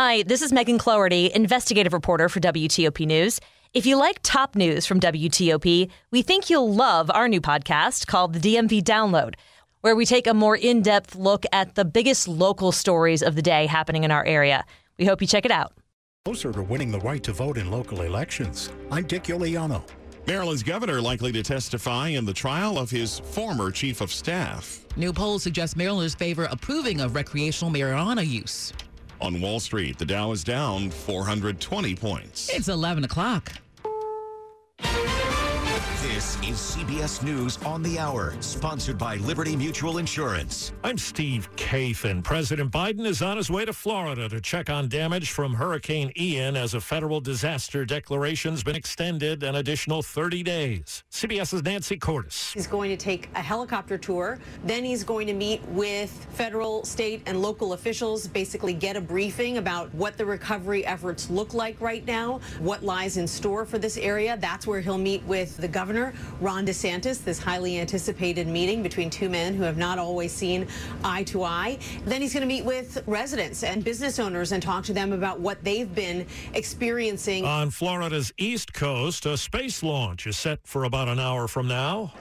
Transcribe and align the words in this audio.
Hi, 0.00 0.22
this 0.22 0.42
is 0.42 0.52
Megan 0.52 0.78
Cloherty, 0.78 1.32
investigative 1.34 1.92
reporter 1.92 2.28
for 2.28 2.38
WTOP 2.38 3.04
News. 3.04 3.40
If 3.74 3.84
you 3.84 3.96
like 3.96 4.20
top 4.22 4.54
news 4.54 4.86
from 4.86 5.00
WTOP, 5.00 5.90
we 6.12 6.22
think 6.22 6.48
you'll 6.48 6.72
love 6.72 7.10
our 7.12 7.26
new 7.26 7.40
podcast 7.40 8.06
called 8.06 8.32
The 8.32 8.38
DMV 8.38 8.82
Download, 8.82 9.34
where 9.80 9.96
we 9.96 10.06
take 10.06 10.28
a 10.28 10.34
more 10.34 10.54
in 10.54 10.82
depth 10.82 11.16
look 11.16 11.44
at 11.50 11.74
the 11.74 11.84
biggest 11.84 12.28
local 12.28 12.70
stories 12.70 13.24
of 13.24 13.34
the 13.34 13.42
day 13.42 13.66
happening 13.66 14.04
in 14.04 14.12
our 14.12 14.24
area. 14.24 14.64
We 15.00 15.04
hope 15.04 15.20
you 15.20 15.26
check 15.26 15.44
it 15.44 15.50
out. 15.50 15.72
Closer 16.24 16.52
to 16.52 16.62
winning 16.62 16.92
the 16.92 17.00
right 17.00 17.24
to 17.24 17.32
vote 17.32 17.58
in 17.58 17.68
local 17.68 18.02
elections. 18.02 18.70
I'm 18.92 19.04
Dick 19.04 19.24
Uliano. 19.24 19.82
Maryland's 20.28 20.62
governor 20.62 21.00
likely 21.00 21.32
to 21.32 21.42
testify 21.42 22.10
in 22.10 22.24
the 22.24 22.32
trial 22.32 22.78
of 22.78 22.88
his 22.88 23.18
former 23.18 23.72
chief 23.72 24.00
of 24.00 24.12
staff. 24.12 24.86
New 24.96 25.12
polls 25.12 25.42
suggest 25.42 25.76
Marylanders 25.76 26.14
favor 26.14 26.46
approving 26.52 27.00
of 27.00 27.16
recreational 27.16 27.72
marijuana 27.72 28.24
use. 28.24 28.72
On 29.20 29.40
Wall 29.40 29.58
Street, 29.58 29.98
the 29.98 30.04
Dow 30.04 30.30
is 30.30 30.44
down 30.44 30.90
420 30.90 31.94
points. 31.96 32.48
It's 32.50 32.68
11 32.68 33.04
o'clock. 33.04 33.52
This 36.14 36.36
is 36.36 36.56
CBS 36.56 37.22
News 37.22 37.58
on 37.66 37.82
the 37.82 37.98
Hour, 37.98 38.34
sponsored 38.40 38.96
by 38.96 39.16
Liberty 39.16 39.54
Mutual 39.54 39.98
Insurance. 39.98 40.72
I'm 40.82 40.96
Steve 40.96 41.54
Kathan. 41.56 42.24
President 42.24 42.72
Biden 42.72 43.04
is 43.04 43.20
on 43.20 43.36
his 43.36 43.50
way 43.50 43.66
to 43.66 43.74
Florida 43.74 44.26
to 44.30 44.40
check 44.40 44.70
on 44.70 44.88
damage 44.88 45.32
from 45.32 45.52
Hurricane 45.52 46.10
Ian 46.18 46.56
as 46.56 46.72
a 46.72 46.80
federal 46.80 47.20
disaster 47.20 47.84
declaration's 47.84 48.62
been 48.62 48.74
extended 48.74 49.42
an 49.42 49.56
additional 49.56 50.00
30 50.00 50.42
days. 50.42 51.04
CBS's 51.12 51.62
Nancy 51.62 51.98
Cordes. 51.98 52.52
He's 52.54 52.66
going 52.66 52.88
to 52.88 52.96
take 52.96 53.28
a 53.34 53.42
helicopter 53.42 53.98
tour. 53.98 54.38
Then 54.64 54.84
he's 54.84 55.04
going 55.04 55.26
to 55.26 55.34
meet 55.34 55.62
with 55.68 56.10
federal, 56.32 56.86
state, 56.86 57.22
and 57.26 57.42
local 57.42 57.74
officials, 57.74 58.26
basically 58.26 58.72
get 58.72 58.96
a 58.96 59.00
briefing 59.02 59.58
about 59.58 59.94
what 59.94 60.16
the 60.16 60.24
recovery 60.24 60.86
efforts 60.86 61.28
look 61.28 61.52
like 61.52 61.78
right 61.82 62.06
now, 62.06 62.40
what 62.60 62.82
lies 62.82 63.18
in 63.18 63.28
store 63.28 63.66
for 63.66 63.76
this 63.76 63.98
area. 63.98 64.38
That's 64.40 64.66
where 64.66 64.80
he'll 64.80 64.96
meet 64.96 65.22
with 65.24 65.58
the 65.58 65.68
governor 65.68 65.97
Ron 66.40 66.66
DeSantis, 66.66 67.22
this 67.22 67.38
highly 67.38 67.78
anticipated 67.78 68.46
meeting 68.46 68.82
between 68.82 69.10
two 69.10 69.28
men 69.28 69.54
who 69.54 69.62
have 69.62 69.76
not 69.76 69.98
always 69.98 70.32
seen 70.32 70.66
eye 71.04 71.22
to 71.24 71.44
eye. 71.44 71.78
Then 72.04 72.20
he's 72.20 72.32
going 72.32 72.42
to 72.42 72.46
meet 72.46 72.64
with 72.64 73.02
residents 73.06 73.62
and 73.62 73.84
business 73.84 74.18
owners 74.18 74.52
and 74.52 74.62
talk 74.62 74.84
to 74.84 74.92
them 74.92 75.12
about 75.12 75.40
what 75.40 75.62
they've 75.64 75.92
been 75.94 76.26
experiencing. 76.54 77.44
On 77.44 77.70
Florida's 77.70 78.32
East 78.38 78.72
Coast, 78.72 79.26
a 79.26 79.36
space 79.36 79.82
launch 79.82 80.26
is 80.26 80.36
set 80.36 80.60
for 80.64 80.84
about 80.84 81.08
an 81.08 81.18
hour 81.18 81.48
from 81.48 81.68
now. 81.68 82.12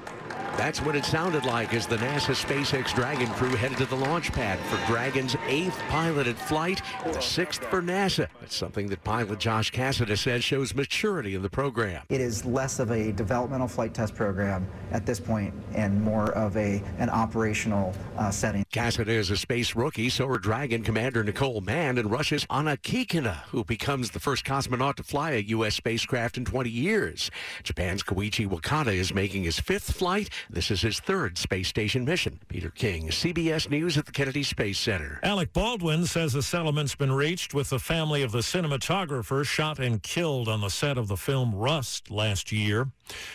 That's 0.58 0.82
what 0.82 0.96
it 0.96 1.06
sounded 1.06 1.46
like 1.46 1.76
as 1.76 1.86
the 1.86 1.98
NASA 1.98 2.34
SpaceX 2.34 2.94
Dragon 2.96 3.28
crew 3.34 3.56
headed 3.56 3.78
to 3.78 3.86
the 3.86 3.96
launch 3.96 4.34
pad 4.34 4.58
for 4.62 4.84
Dragon's 4.92 5.36
eighth 5.46 5.78
piloted 5.88 6.36
flight, 6.36 6.82
the 7.06 7.22
sixth 7.22 7.64
for 7.66 7.80
NASA. 7.80 8.28
It's 8.42 8.56
something 8.56 8.88
that 8.88 9.04
pilot 9.04 9.38
Josh 9.38 9.72
Cassada 9.72 10.18
says 10.18 10.44
shows 10.44 10.74
maturity 10.74 11.36
in 11.36 11.44
the 11.44 11.50
program. 11.50 12.02
It 12.10 12.22
is 12.22 12.44
less 12.44 12.80
of 12.80 12.90
a 12.90 13.12
developmental 13.12 13.68
flight 13.68 13.94
test 13.94 14.16
program 14.16 14.68
at 14.92 15.06
this 15.06 15.20
point 15.20 15.54
and 15.76 16.02
more 16.02 16.32
of 16.32 16.58
a 16.58 16.82
an 16.98 17.12
operational 17.12 17.94
uh, 18.18 18.32
setting. 18.32 18.66
Cassada 18.74 19.10
is 19.10 19.30
a 19.30 19.38
space 19.38 19.76
rookie, 19.76 20.10
so 20.10 20.28
are 20.28 20.40
Dragon 20.40 20.82
Commander 20.82 21.24
Nicole 21.24 21.62
Mann 21.62 22.00
and 22.00 22.10
Russia's 22.10 22.48
Anna 22.50 22.78
Kikina, 22.78 23.44
who 23.50 23.64
becomes 23.64 24.10
the 24.10 24.20
first 24.20 24.44
cosmonaut 24.44 24.96
to 24.96 25.04
fly 25.04 25.32
a 25.32 25.40
U.S. 25.40 25.76
spacecraft 25.76 26.36
in 26.36 26.46
20 26.46 26.68
years. 26.68 27.30
Japan's 27.62 28.02
Koichi 28.02 28.50
Wakata 28.50 28.94
is 28.94 29.14
making 29.14 29.44
his 29.44 29.60
fifth 29.60 29.94
flight 29.94 30.32
this 30.50 30.72
is 30.72 30.82
his 30.82 31.00
third 31.00 31.38
space 31.38 31.68
station 31.68 32.06
mission. 32.06 32.40
Peter 32.48 32.70
King, 32.70 33.10
CBS 33.10 33.70
News 33.70 33.98
at 33.98 34.06
the 34.06 34.12
Kennedy 34.12 34.44
Space 34.44 34.80
Center. 34.80 35.20
Alec 35.24 35.54
Baldwin 35.54 36.06
says 36.06 36.36
a 36.36 36.42
settlement's 36.42 36.96
been 36.96 37.12
reached 37.12 37.54
with 37.54 37.70
the 37.70 37.80
family 37.80 38.24
of 38.24 38.32
the 38.32 38.40
cinematographer 38.40 39.46
shot 39.46 39.80
and 39.80 40.02
killed 40.04 40.48
on 40.48 40.62
the 40.62 40.70
set 40.70 40.98
of 40.98 41.08
the 41.08 41.18
film 41.18 41.54
Rust 41.54 42.10
last 42.10 42.52
year. 42.52 42.88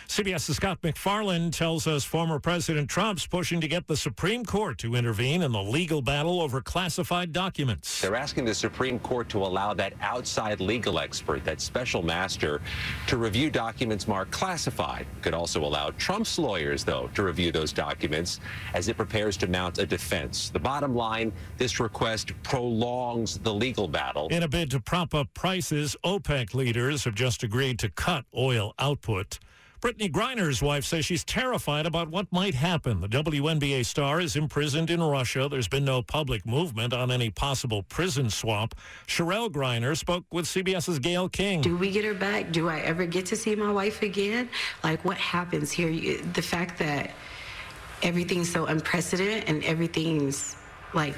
CBS's 0.09 0.57
Scott 0.57 0.79
MacFarlane 0.83 1.51
tells 1.51 1.87
us 1.87 2.05
former 2.05 2.39
President 2.39 2.89
Trump's 2.89 3.27
pushing 3.27 3.61
to 3.61 3.69
get 3.69 3.87
the 3.87 3.97
Supreme 3.97 4.45
Court 4.45 4.77
to 4.79 4.95
intervene 4.95 5.43
in 5.43 5.53
the 5.53 5.63
legal 5.63 6.03
battle 6.03 6.41
over 6.41 6.61
classified 6.61 7.33
documents. 7.33 8.01
They're 8.01 8.15
asking 8.15 8.45
the 8.45 8.55
Supreme 8.55 8.99
Court 8.99 9.29
to 9.31 9.39
allow 9.39 9.73
that 9.75 9.95
outside 10.03 10.61
legal 10.61 10.99
expert, 10.99 11.45
that 11.45 11.61
special 11.61 12.03
master, 12.03 12.61
to 13.07 13.17
review 13.17 13.49
documents 13.51 14.07
marked 14.07 14.33
classified. 14.33 15.07
Could 15.23 15.35
also 15.35 15.65
allow 15.65 15.91
Trump's 15.91 16.39
lawyers, 16.39 16.85
though, 16.85 17.09
to 17.15 17.23
review 17.23 17.51
those 17.51 17.73
documents 17.73 18.41
as 18.75 18.89
it 18.89 18.97
prepares 18.97 19.37
to 19.39 19.47
mount 19.47 19.79
a 19.79 19.87
defense. 19.87 20.51
The 20.51 20.61
bottom 20.61 20.95
line, 20.95 21.33
this 21.57 21.81
request 21.81 22.33
prolongs 22.43 23.39
the 23.39 23.55
legal 23.55 23.89
battle. 23.89 24.29
In 24.29 24.43
a 24.43 24.49
bid 24.49 24.71
to 24.73 24.81
prop 24.81 25.15
up 25.15 25.33
prices, 25.33 25.97
OPEC 26.05 26.55
leaders 26.55 27.05
have 27.05 27.15
just 27.15 27.43
agreed 27.43 27.79
to 27.79 27.89
cut 27.89 28.25
oil 28.37 28.75
output. 28.79 29.39
Brittney 29.83 30.09
Griner's 30.09 30.63
wife 30.63 30.85
says 30.85 31.05
she's 31.05 31.25
terrified 31.25 31.87
about 31.87 32.09
what 32.09 32.31
might 32.31 32.55
happen. 32.55 33.01
The 33.01 33.09
WNBA 33.09 33.85
star 33.85 34.21
is 34.21 34.37
imprisoned 34.37 34.91
in 34.91 35.03
Russia. 35.03 35.49
There's 35.51 35.67
been 35.67 35.85
no 35.85 36.03
public 36.03 36.47
movement 36.47 36.93
on 36.93 37.11
any 37.11 37.31
possible 37.31 37.83
prison 37.83 38.31
swap. 38.31 38.77
Cherelle 39.09 39.51
Griner 39.51 39.99
spoke 39.99 40.25
with 40.31 40.45
CBS's 40.45 41.01
Gayle 41.01 41.29
King. 41.29 41.63
Do 41.63 41.77
we 41.77 41.91
get 41.91 42.05
her 42.05 42.15
back? 42.15 42.53
Do 42.53 42.69
I 42.69 42.79
ever 42.79 43.07
get 43.07 43.27
to 43.27 43.37
see 43.37 43.57
my 43.57 43.73
wife 43.73 44.03
again? 44.03 44.49
Like, 44.85 45.05
what 45.05 45.17
happens 45.17 45.73
here? 45.73 46.23
The 46.33 46.43
fact 46.43 46.79
that 46.79 47.11
everything's 48.05 48.53
so 48.53 48.67
unprecedented 48.67 49.49
and 49.49 49.65
everything's 49.65 50.55
like 50.95 51.17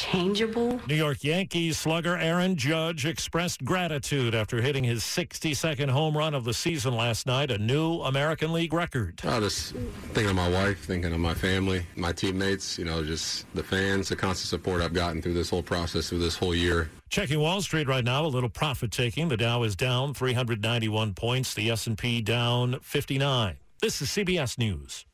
changeable. 0.00 0.80
New 0.88 0.94
York 0.94 1.22
Yankees 1.22 1.78
slugger 1.78 2.16
Aaron 2.16 2.56
Judge 2.56 3.04
expressed 3.04 3.64
gratitude 3.64 4.34
after 4.34 4.62
hitting 4.62 4.82
his 4.82 5.02
62nd 5.02 5.90
home 5.90 6.16
run 6.16 6.34
of 6.34 6.44
the 6.44 6.54
season 6.54 6.94
last 6.94 7.26
night, 7.26 7.50
a 7.50 7.58
new 7.58 8.00
American 8.00 8.52
League 8.52 8.72
record. 8.72 9.20
I 9.24 9.40
just 9.40 9.74
thinking 10.14 10.30
of 10.30 10.36
my 10.36 10.48
wife, 10.48 10.84
thinking 10.84 11.12
of 11.12 11.20
my 11.20 11.34
family, 11.34 11.84
my 11.96 12.12
teammates, 12.12 12.78
you 12.78 12.86
know, 12.86 13.04
just 13.04 13.52
the 13.54 13.62
fans, 13.62 14.08
the 14.08 14.16
constant 14.16 14.48
support 14.48 14.80
I've 14.80 14.94
gotten 14.94 15.20
through 15.20 15.34
this 15.34 15.50
whole 15.50 15.62
process, 15.62 16.08
through 16.08 16.20
this 16.20 16.36
whole 16.36 16.54
year. 16.54 16.88
Checking 17.10 17.40
Wall 17.40 17.60
Street 17.60 17.86
right 17.86 18.04
now, 18.04 18.24
a 18.24 18.26
little 18.26 18.48
profit 18.48 18.90
taking. 18.90 19.28
The 19.28 19.36
Dow 19.36 19.64
is 19.64 19.76
down 19.76 20.14
391 20.14 21.12
points, 21.12 21.52
the 21.52 21.70
S&P 21.70 22.22
down 22.22 22.78
59. 22.80 23.56
This 23.82 24.00
is 24.00 24.08
CBS 24.08 24.58
News. 24.58 25.04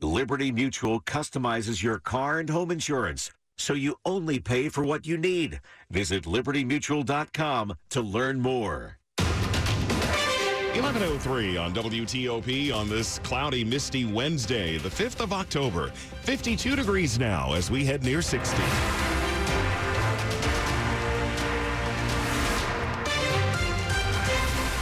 Liberty 0.00 0.52
Mutual 0.52 1.00
customizes 1.00 1.82
your 1.82 1.98
car 1.98 2.38
and 2.38 2.50
home 2.50 2.70
insurance 2.70 3.32
so 3.56 3.74
you 3.74 3.96
only 4.04 4.38
pay 4.38 4.68
for 4.68 4.84
what 4.84 5.06
you 5.06 5.16
need. 5.16 5.60
Visit 5.90 6.24
libertymutual.com 6.24 7.74
to 7.90 8.00
learn 8.00 8.40
more. 8.40 8.98
1103 10.74 11.56
on 11.56 11.72
WTOP 11.72 12.74
on 12.74 12.88
this 12.88 13.20
cloudy, 13.20 13.64
misty 13.64 14.04
Wednesday, 14.04 14.76
the 14.78 14.88
5th 14.88 15.20
of 15.20 15.32
October. 15.32 15.90
52 16.22 16.74
degrees 16.74 17.16
now 17.18 17.52
as 17.52 17.70
we 17.70 17.84
head 17.84 18.02
near 18.02 18.20
60. 18.20 19.03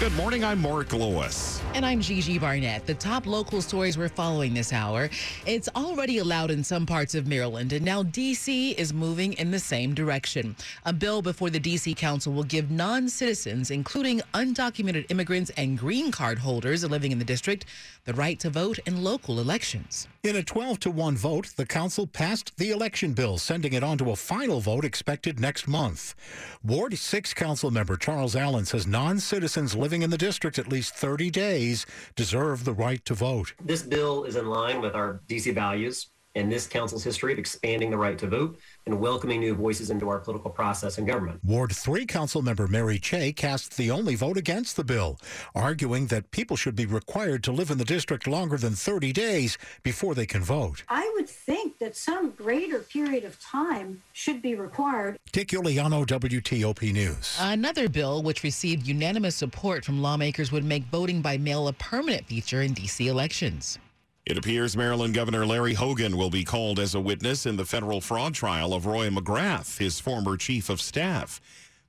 Good 0.02 0.16
morning. 0.16 0.42
I'm 0.42 0.60
Mark 0.60 0.92
Lewis. 0.92 1.62
And 1.74 1.86
I'm 1.86 2.00
Gigi 2.00 2.36
Barnett. 2.36 2.86
The 2.88 2.94
top 2.94 3.24
local 3.24 3.62
stories 3.62 3.96
we're 3.96 4.08
following 4.08 4.52
this 4.52 4.72
hour. 4.72 5.08
It's 5.46 5.68
already 5.76 6.18
allowed 6.18 6.50
in 6.50 6.64
some 6.64 6.84
parts 6.84 7.14
of 7.14 7.28
Maryland, 7.28 7.72
and 7.72 7.84
now 7.84 8.02
D.C. 8.02 8.72
is 8.72 8.92
moving 8.92 9.34
in 9.34 9.52
the 9.52 9.60
same 9.60 9.94
direction. 9.94 10.56
A 10.86 10.92
bill 10.92 11.22
before 11.22 11.50
the 11.50 11.60
D.C. 11.60 11.94
Council 11.94 12.32
will 12.32 12.42
give 12.42 12.68
non 12.68 13.08
citizens, 13.08 13.70
including 13.70 14.20
undocumented 14.34 15.08
immigrants 15.08 15.52
and 15.56 15.78
green 15.78 16.10
card 16.10 16.40
holders 16.40 16.82
living 16.82 17.12
in 17.12 17.20
the 17.20 17.24
district, 17.24 17.66
the 18.04 18.14
right 18.14 18.40
to 18.40 18.50
vote 18.50 18.80
in 18.86 19.04
local 19.04 19.38
elections. 19.38 20.08
In 20.24 20.36
a 20.36 20.42
12 20.42 20.80
to 20.80 20.90
1 20.90 21.16
vote, 21.16 21.52
the 21.56 21.66
council 21.66 22.06
passed 22.06 22.56
the 22.56 22.70
election 22.70 23.12
bill, 23.12 23.38
sending 23.38 23.72
it 23.72 23.84
on 23.84 23.98
to 23.98 24.10
a 24.10 24.16
final 24.16 24.60
vote 24.60 24.84
expected 24.84 25.38
next 25.38 25.68
month. 25.68 26.16
Ward 26.64 26.98
6 26.98 27.34
council 27.34 27.70
member 27.70 27.96
Charles 27.96 28.34
Allen 28.34 28.64
says 28.64 28.86
non 28.86 29.20
citizens 29.20 29.76
living 29.76 29.91
in 30.00 30.08
the 30.08 30.16
district 30.16 30.58
at 30.58 30.68
least 30.68 30.94
30 30.94 31.30
days 31.30 31.84
deserve 32.16 32.64
the 32.64 32.72
right 32.72 33.04
to 33.04 33.12
vote. 33.12 33.52
This 33.62 33.82
bill 33.82 34.24
is 34.24 34.36
in 34.36 34.46
line 34.46 34.80
with 34.80 34.94
our 34.94 35.20
DC 35.28 35.54
values 35.54 36.08
and 36.34 36.50
this 36.50 36.66
council's 36.66 37.04
history 37.04 37.32
of 37.32 37.38
expanding 37.38 37.90
the 37.90 37.96
right 37.96 38.18
to 38.18 38.26
vote 38.26 38.58
and 38.86 38.98
welcoming 38.98 39.40
new 39.40 39.54
voices 39.54 39.90
into 39.90 40.08
our 40.08 40.18
political 40.18 40.50
process 40.50 40.98
and 40.98 41.06
government. 41.06 41.40
Ward 41.44 41.72
3 41.72 42.06
Councilmember 42.06 42.68
Mary 42.68 42.98
Cheh 42.98 43.32
cast 43.32 43.76
the 43.76 43.90
only 43.90 44.14
vote 44.14 44.36
against 44.36 44.76
the 44.76 44.84
bill, 44.84 45.18
arguing 45.54 46.06
that 46.06 46.30
people 46.30 46.56
should 46.56 46.74
be 46.74 46.86
required 46.86 47.44
to 47.44 47.52
live 47.52 47.70
in 47.70 47.78
the 47.78 47.84
district 47.84 48.26
longer 48.26 48.56
than 48.56 48.72
30 48.72 49.12
days 49.12 49.58
before 49.82 50.14
they 50.14 50.26
can 50.26 50.42
vote. 50.42 50.82
I 50.88 51.10
would 51.14 51.28
think 51.28 51.78
that 51.78 51.96
some 51.96 52.30
greater 52.30 52.80
period 52.80 53.24
of 53.24 53.40
time 53.40 54.02
should 54.12 54.42
be 54.42 54.54
required. 54.54 55.18
Dick 55.32 55.48
Uliano, 55.48 56.06
WTOP 56.06 56.92
News. 56.92 57.36
Another 57.40 57.88
bill 57.88 58.22
which 58.22 58.42
received 58.42 58.86
unanimous 58.86 59.36
support 59.36 59.84
from 59.84 60.00
lawmakers 60.02 60.52
would 60.52 60.64
make 60.64 60.84
voting 60.84 61.20
by 61.20 61.36
mail 61.36 61.68
a 61.68 61.72
permanent 61.74 62.26
feature 62.26 62.62
in 62.62 62.72
D.C. 62.72 63.08
elections. 63.08 63.78
It 64.24 64.38
appears 64.38 64.76
Maryland 64.76 65.14
Governor 65.14 65.44
Larry 65.44 65.74
Hogan 65.74 66.16
will 66.16 66.30
be 66.30 66.44
called 66.44 66.78
as 66.78 66.94
a 66.94 67.00
witness 67.00 67.44
in 67.44 67.56
the 67.56 67.64
federal 67.64 68.00
fraud 68.00 68.34
trial 68.34 68.72
of 68.72 68.86
Roy 68.86 69.08
McGrath, 69.08 69.78
his 69.78 69.98
former 69.98 70.36
chief 70.36 70.70
of 70.70 70.80
staff. 70.80 71.40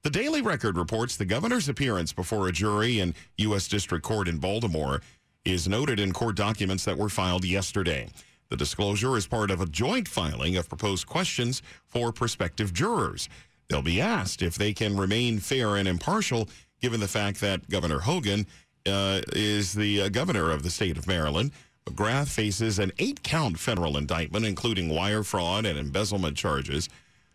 The 0.01 0.09
Daily 0.09 0.41
Record 0.41 0.75
reports 0.75 1.15
the 1.15 1.25
governor's 1.25 1.69
appearance 1.69 2.11
before 2.11 2.47
a 2.47 2.51
jury 2.51 2.99
in 2.99 3.13
U.S. 3.37 3.67
District 3.67 4.03
Court 4.03 4.27
in 4.27 4.39
Baltimore 4.39 5.01
is 5.45 5.67
noted 5.67 5.99
in 5.99 6.11
court 6.11 6.35
documents 6.35 6.83
that 6.85 6.97
were 6.97 7.07
filed 7.07 7.45
yesterday. 7.45 8.09
The 8.49 8.57
disclosure 8.57 9.15
is 9.15 9.27
part 9.27 9.51
of 9.51 9.61
a 9.61 9.67
joint 9.67 10.07
filing 10.07 10.57
of 10.57 10.67
proposed 10.67 11.05
questions 11.05 11.61
for 11.85 12.11
prospective 12.11 12.73
jurors. 12.73 13.29
They'll 13.69 13.83
be 13.83 14.01
asked 14.01 14.41
if 14.41 14.55
they 14.55 14.73
can 14.73 14.97
remain 14.97 15.37
fair 15.37 15.75
and 15.75 15.87
impartial, 15.87 16.49
given 16.81 16.99
the 16.99 17.07
fact 17.07 17.39
that 17.41 17.69
Governor 17.69 17.99
Hogan 17.99 18.47
uh, 18.87 19.21
is 19.33 19.73
the 19.73 20.01
uh, 20.01 20.09
governor 20.09 20.49
of 20.49 20.63
the 20.63 20.71
state 20.71 20.97
of 20.97 21.07
Maryland. 21.07 21.51
McGrath 21.85 22.29
faces 22.29 22.79
an 22.79 22.91
eight 22.97 23.23
count 23.23 23.59
federal 23.59 23.97
indictment, 23.97 24.45
including 24.45 24.89
wire 24.89 25.23
fraud 25.23 25.65
and 25.65 25.77
embezzlement 25.77 26.37
charges. 26.37 26.89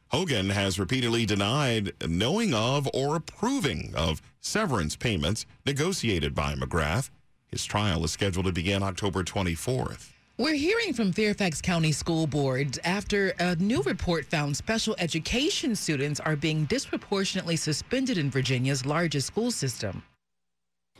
Hogan 0.08 0.50
has 0.50 0.78
repeatedly 0.78 1.26
denied 1.26 1.92
knowing 2.06 2.54
of 2.54 2.88
or 2.94 3.16
approving 3.16 3.92
of 3.94 4.22
severance 4.40 4.96
payments 4.96 5.44
negotiated 5.66 6.34
by 6.34 6.54
McGrath. 6.54 7.10
His 7.48 7.64
trial 7.64 8.04
is 8.04 8.12
scheduled 8.12 8.46
to 8.46 8.52
begin 8.52 8.82
October 8.82 9.22
24th. 9.22 10.10
We're 10.38 10.54
hearing 10.54 10.94
from 10.94 11.12
Fairfax 11.12 11.60
County 11.60 11.92
School 11.92 12.26
Board 12.26 12.78
after 12.84 13.30
a 13.40 13.56
new 13.56 13.82
report 13.82 14.24
found 14.24 14.56
special 14.56 14.94
education 14.98 15.74
students 15.74 16.20
are 16.20 16.36
being 16.36 16.64
disproportionately 16.66 17.56
suspended 17.56 18.18
in 18.18 18.30
Virginia's 18.30 18.86
largest 18.86 19.26
school 19.26 19.50
system. 19.50 20.02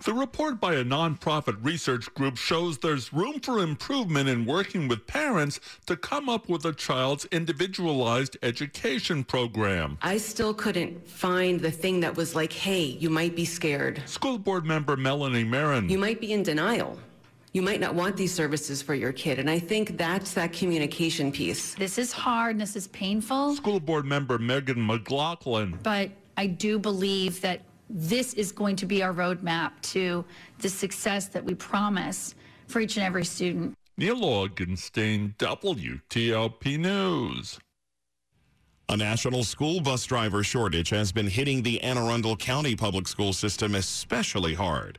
The 0.05 0.15
report 0.15 0.61
by 0.61 0.75
a 0.75 0.85
nonprofit 0.85 1.59
research 1.63 2.13
group 2.15 2.37
shows 2.37 2.79
there's 2.79 3.13
room 3.13 3.41
for 3.41 3.59
improvement 3.59 4.29
in 4.29 4.45
working 4.45 4.87
with 4.87 5.07
parents 5.07 5.59
to 5.87 5.97
come 5.97 6.29
up 6.29 6.49
with 6.49 6.65
a 6.65 6.73
child's 6.73 7.25
individualized 7.27 8.37
education 8.43 9.25
program. 9.25 9.99
I 10.01 10.19
still 10.19 10.55
couldn't 10.55 11.07
find 11.09 11.61
the 11.61 11.73
thing 11.73 12.01
that 12.01 12.17
was 12.17 12.37
like, 12.37 12.53
hey, 12.53 12.85
you 12.85 13.11
might 13.11 13.35
be 13.35 13.45
scared. 13.45 14.01
School 14.07 14.39
board 14.39 14.65
member 14.65 14.97
Melanie 14.97 15.45
Meren. 15.45 15.91
You 15.91 15.99
might 15.99 16.21
be 16.21 16.33
in 16.33 16.45
denial. 16.45 16.99
You 17.53 17.63
might 17.63 17.81
not 17.81 17.95
want 17.95 18.17
these 18.17 18.33
services 18.33 18.81
for 18.81 18.95
your 18.95 19.13
kid. 19.13 19.39
And 19.39 19.51
I 19.51 19.59
think 19.59 19.97
that's 19.97 20.33
that 20.35 20.53
communication 20.53 21.33
piece. 21.33 21.75
This 21.75 21.99
is 21.99 22.13
hard. 22.13 22.59
This 22.61 22.77
is 22.77 22.87
painful. 22.89 23.57
School 23.57 23.81
board 23.81 24.05
member 24.05 24.39
Megan 24.39 24.87
McLaughlin. 24.87 25.79
But 25.83 26.11
I 26.37 26.47
do 26.47 26.79
believe 26.79 27.41
that 27.41 27.63
this 27.91 28.35
is 28.35 28.53
going 28.53 28.77
to 28.77 28.87
be 28.87 29.03
our 29.03 29.13
roadmap 29.13 29.73
to 29.83 30.25
the 30.59 30.69
success 30.69 31.27
that 31.29 31.45
we 31.45 31.55
promise 31.55 32.35
for 32.67 32.81
each 32.81 32.97
and 32.97 33.07
every 33.07 33.25
student. 33.25 33.75
Neil 33.97 34.21
Augenstein, 34.21 35.37
WTOP 35.37 36.79
News. 36.79 37.59
A 38.91 38.97
national 38.97 39.45
school 39.45 39.81
bus 39.81 40.05
driver 40.07 40.43
shortage 40.43 40.89
has 40.91 41.13
been 41.13 41.27
hitting 41.27 41.63
the 41.63 41.81
Anne 41.83 41.99
Arundel 41.99 42.37
County 42.37 42.75
public 42.75 43.07
school 43.07 43.33
system 43.33 43.75
especially 43.75 44.55
hard. 44.55 44.99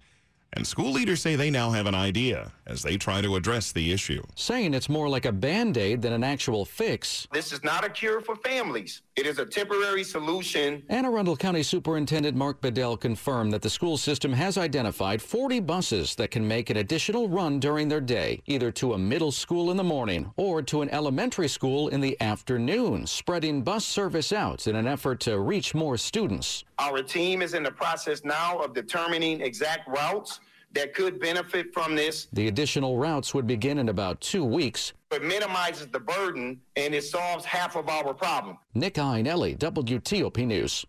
And 0.53 0.65
school 0.65 0.91
leaders 0.91 1.21
say 1.21 1.35
they 1.35 1.51
now 1.51 1.71
have 1.71 1.85
an 1.85 1.95
idea 1.95 2.51
as 2.65 2.81
they 2.81 2.97
try 2.97 3.21
to 3.21 3.35
address 3.35 3.71
the 3.71 3.91
issue. 3.91 4.21
Saying 4.35 4.73
it's 4.73 4.89
more 4.89 5.07
like 5.07 5.25
a 5.25 5.31
band 5.31 5.77
aid 5.77 6.01
than 6.01 6.13
an 6.13 6.23
actual 6.23 6.65
fix. 6.65 7.27
This 7.31 7.51
is 7.51 7.63
not 7.63 7.85
a 7.85 7.89
cure 7.89 8.19
for 8.19 8.35
families. 8.35 9.01
It 9.19 9.27
is 9.27 9.37
a 9.37 9.45
temporary 9.45 10.05
solution. 10.05 10.81
Anne 10.87 11.03
Arundel 11.03 11.35
County 11.35 11.61
Superintendent 11.61 12.37
Mark 12.37 12.61
Bedell 12.61 12.95
confirmed 12.95 13.51
that 13.51 13.61
the 13.61 13.69
school 13.69 13.97
system 13.97 14.31
has 14.31 14.57
identified 14.57 15.21
40 15.21 15.59
buses 15.59 16.15
that 16.15 16.31
can 16.31 16.47
make 16.47 16.69
an 16.69 16.77
additional 16.77 17.27
run 17.27 17.59
during 17.59 17.89
their 17.89 17.99
day, 17.99 18.41
either 18.45 18.71
to 18.71 18.93
a 18.93 18.97
middle 18.97 19.33
school 19.33 19.71
in 19.71 19.75
the 19.75 19.83
morning 19.83 20.31
or 20.37 20.61
to 20.61 20.81
an 20.81 20.89
elementary 20.91 21.49
school 21.49 21.89
in 21.89 21.99
the 21.99 22.15
afternoon, 22.21 23.05
spreading 23.05 23.61
bus 23.61 23.83
service 23.83 24.31
out 24.31 24.67
in 24.67 24.77
an 24.77 24.87
effort 24.87 25.19
to 25.19 25.37
reach 25.37 25.75
more 25.75 25.97
students. 25.97 26.63
Our 26.79 27.03
team 27.03 27.41
is 27.41 27.55
in 27.55 27.63
the 27.63 27.71
process 27.71 28.23
now 28.23 28.59
of 28.59 28.73
determining 28.73 29.41
exact 29.41 29.89
routes 29.89 30.39
that 30.73 30.93
could 30.93 31.19
benefit 31.19 31.73
from 31.73 31.95
this. 31.95 32.27
The 32.33 32.47
additional 32.47 32.97
routes 32.97 33.33
would 33.33 33.47
begin 33.47 33.79
in 33.79 33.89
about 33.89 34.21
two 34.21 34.43
weeks. 34.43 34.93
It 35.11 35.23
minimizes 35.23 35.87
the 35.87 35.99
burden 35.99 36.61
and 36.75 36.93
it 36.93 37.03
solves 37.03 37.45
half 37.45 37.75
of 37.75 37.89
our 37.89 38.13
problem. 38.13 38.57
Nick 38.75 38.95
Iannelli, 38.95 39.57
WTOP 39.57 40.45
News. 40.45 40.85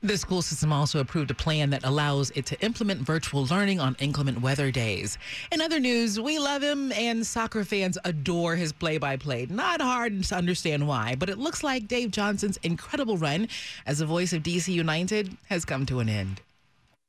The 0.00 0.16
school 0.16 0.42
system 0.42 0.72
also 0.72 1.00
approved 1.00 1.32
a 1.32 1.34
plan 1.34 1.70
that 1.70 1.84
allows 1.84 2.30
it 2.36 2.46
to 2.46 2.60
implement 2.60 3.00
virtual 3.00 3.46
learning 3.46 3.80
on 3.80 3.96
inclement 3.98 4.40
weather 4.40 4.70
days. 4.70 5.18
In 5.50 5.60
other 5.60 5.80
news, 5.80 6.20
we 6.20 6.38
love 6.38 6.62
him 6.62 6.92
and 6.92 7.26
soccer 7.26 7.64
fans 7.64 7.98
adore 8.04 8.54
his 8.54 8.72
play 8.72 8.98
by 8.98 9.16
play. 9.16 9.48
Not 9.50 9.80
hard 9.80 10.22
to 10.22 10.36
understand 10.36 10.86
why, 10.86 11.16
but 11.16 11.28
it 11.28 11.38
looks 11.38 11.64
like 11.64 11.88
Dave 11.88 12.12
Johnson's 12.12 12.58
incredible 12.58 13.18
run 13.18 13.48
as 13.86 13.98
the 13.98 14.06
voice 14.06 14.32
of 14.32 14.44
DC 14.44 14.72
United 14.72 15.36
has 15.48 15.64
come 15.64 15.84
to 15.86 15.98
an 15.98 16.08
end. 16.08 16.42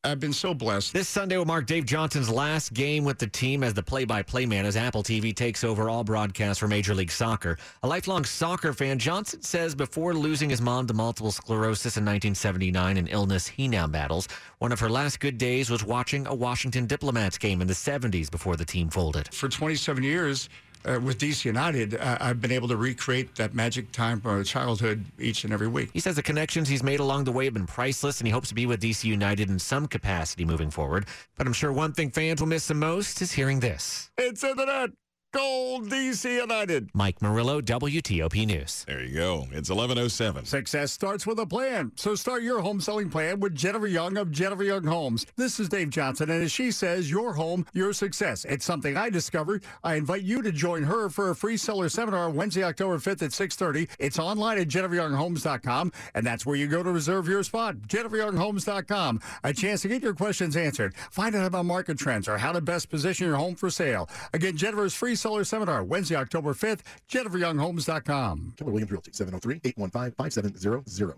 I've 0.01 0.21
been 0.21 0.31
so 0.31 0.53
blessed. 0.53 0.93
This 0.93 1.09
Sunday 1.09 1.37
will 1.37 1.43
mark 1.43 1.65
Dave 1.65 1.85
Johnson's 1.85 2.29
last 2.29 2.73
game 2.73 3.03
with 3.03 3.17
the 3.17 3.27
team 3.27 3.63
as 3.63 3.73
the 3.73 3.83
play 3.83 4.05
by 4.05 4.21
play 4.21 4.45
man 4.45 4.65
as 4.65 4.77
Apple 4.77 5.03
TV 5.03 5.35
takes 5.35 5.61
over 5.61 5.89
all 5.89 6.05
broadcasts 6.05 6.59
for 6.59 6.69
Major 6.69 6.95
League 6.95 7.11
Soccer. 7.11 7.57
A 7.83 7.87
lifelong 7.87 8.23
soccer 8.23 8.71
fan, 8.71 8.97
Johnson 8.97 9.41
says 9.41 9.75
before 9.75 10.13
losing 10.13 10.49
his 10.49 10.61
mom 10.61 10.87
to 10.87 10.93
multiple 10.93 11.33
sclerosis 11.33 11.97
in 11.97 12.05
1979, 12.05 12.95
an 12.95 13.07
illness 13.07 13.45
he 13.45 13.67
now 13.67 13.87
battles, 13.87 14.29
one 14.59 14.71
of 14.71 14.79
her 14.79 14.89
last 14.89 15.19
good 15.19 15.37
days 15.37 15.69
was 15.69 15.83
watching 15.83 16.25
a 16.27 16.33
Washington 16.33 16.85
Diplomats 16.85 17.37
game 17.37 17.59
in 17.59 17.67
the 17.67 17.73
70s 17.73 18.31
before 18.31 18.55
the 18.55 18.63
team 18.63 18.89
folded. 18.89 19.33
For 19.33 19.49
27 19.49 20.01
years, 20.01 20.47
uh, 20.85 20.99
with 21.03 21.19
DC 21.19 21.45
United, 21.45 21.95
uh, 21.95 22.17
I've 22.19 22.41
been 22.41 22.51
able 22.51 22.67
to 22.69 22.77
recreate 22.77 23.35
that 23.35 23.53
magic 23.53 23.91
time 23.91 24.21
from 24.21 24.43
childhood 24.43 25.05
each 25.19 25.43
and 25.43 25.53
every 25.53 25.67
week. 25.67 25.89
He 25.93 25.99
says 25.99 26.15
the 26.15 26.23
connections 26.23 26.69
he's 26.69 26.83
made 26.83 26.99
along 26.99 27.25
the 27.25 27.31
way 27.31 27.45
have 27.45 27.53
been 27.53 27.67
priceless, 27.67 28.19
and 28.19 28.27
he 28.27 28.31
hopes 28.31 28.49
to 28.49 28.55
be 28.55 28.65
with 28.65 28.81
DC 28.81 29.03
United 29.03 29.49
in 29.49 29.59
some 29.59 29.87
capacity 29.87 30.45
moving 30.45 30.71
forward. 30.71 31.05
But 31.37 31.47
I'm 31.47 31.53
sure 31.53 31.71
one 31.71 31.93
thing 31.93 32.11
fans 32.11 32.41
will 32.41 32.47
miss 32.47 32.67
the 32.67 32.73
most 32.73 33.21
is 33.21 33.31
hearing 33.31 33.59
this. 33.59 34.11
It's 34.17 34.43
in 34.43 34.55
the 34.55 34.65
net. 34.65 34.91
Gold 35.31 35.91
DC 35.91 36.41
United. 36.41 36.89
Mike 36.95 37.21
Murillo, 37.21 37.61
WTOP 37.61 38.47
News. 38.47 38.83
There 38.87 39.03
you 39.03 39.13
go. 39.13 39.41
It's 39.51 39.69
1107. 39.69 40.45
Success 40.45 40.91
starts 40.91 41.27
with 41.27 41.37
a 41.37 41.45
plan. 41.45 41.91
So 41.97 42.15
start 42.15 42.41
your 42.41 42.61
home 42.61 42.81
selling 42.81 43.11
plan 43.11 43.39
with 43.39 43.53
Jennifer 43.53 43.85
Young 43.85 44.17
of 44.17 44.31
Jennifer 44.31 44.63
Young 44.63 44.85
Homes. 44.85 45.27
This 45.35 45.59
is 45.59 45.69
Dave 45.69 45.91
Johnson, 45.91 46.31
and 46.31 46.43
as 46.43 46.51
she 46.51 46.71
says, 46.71 47.11
your 47.11 47.33
home, 47.33 47.67
your 47.73 47.93
success. 47.93 48.43
It's 48.43 48.65
something 48.65 48.97
I 48.97 49.11
discovered. 49.11 49.63
I 49.83 49.95
invite 49.95 50.23
you 50.23 50.41
to 50.41 50.51
join 50.51 50.81
her 50.81 51.09
for 51.09 51.29
a 51.29 51.35
free 51.35 51.57
seller 51.57 51.89
seminar 51.89 52.31
Wednesday, 52.31 52.63
October 52.63 52.97
5th 52.97 53.21
at 53.21 53.29
6.30. 53.29 53.87
It's 53.99 54.17
online 54.17 54.57
at 54.57 54.67
jenniferyounghomes.com, 54.67 55.91
and 56.15 56.25
that's 56.25 56.43
where 56.43 56.55
you 56.55 56.65
go 56.65 56.81
to 56.81 56.91
reserve 56.91 57.27
your 57.27 57.43
spot. 57.43 57.75
jenniferyounghomes.com. 57.81 59.21
A 59.43 59.53
chance 59.53 59.83
to 59.83 59.89
get 59.89 60.01
your 60.01 60.15
questions 60.15 60.57
answered. 60.57 60.95
Find 61.11 61.35
out 61.35 61.45
about 61.45 61.67
market 61.67 61.99
trends 61.99 62.27
or 62.27 62.39
how 62.39 62.51
to 62.51 62.61
best 62.61 62.89
position 62.89 63.27
your 63.27 63.35
home 63.35 63.53
for 63.53 63.69
sale. 63.69 64.09
Again, 64.33 64.57
Jennifer's 64.57 64.95
free 64.95 65.17
Seller 65.19 65.43
Seminar, 65.43 65.83
Wednesday, 65.83 66.15
October 66.15 66.53
5th, 66.53 66.81
JenniferYoungHomes.com. 67.09 68.53
Keller 68.57 68.71
Williams 68.71 68.91
Realty, 68.91 69.11
703-815-5700. 69.11 71.15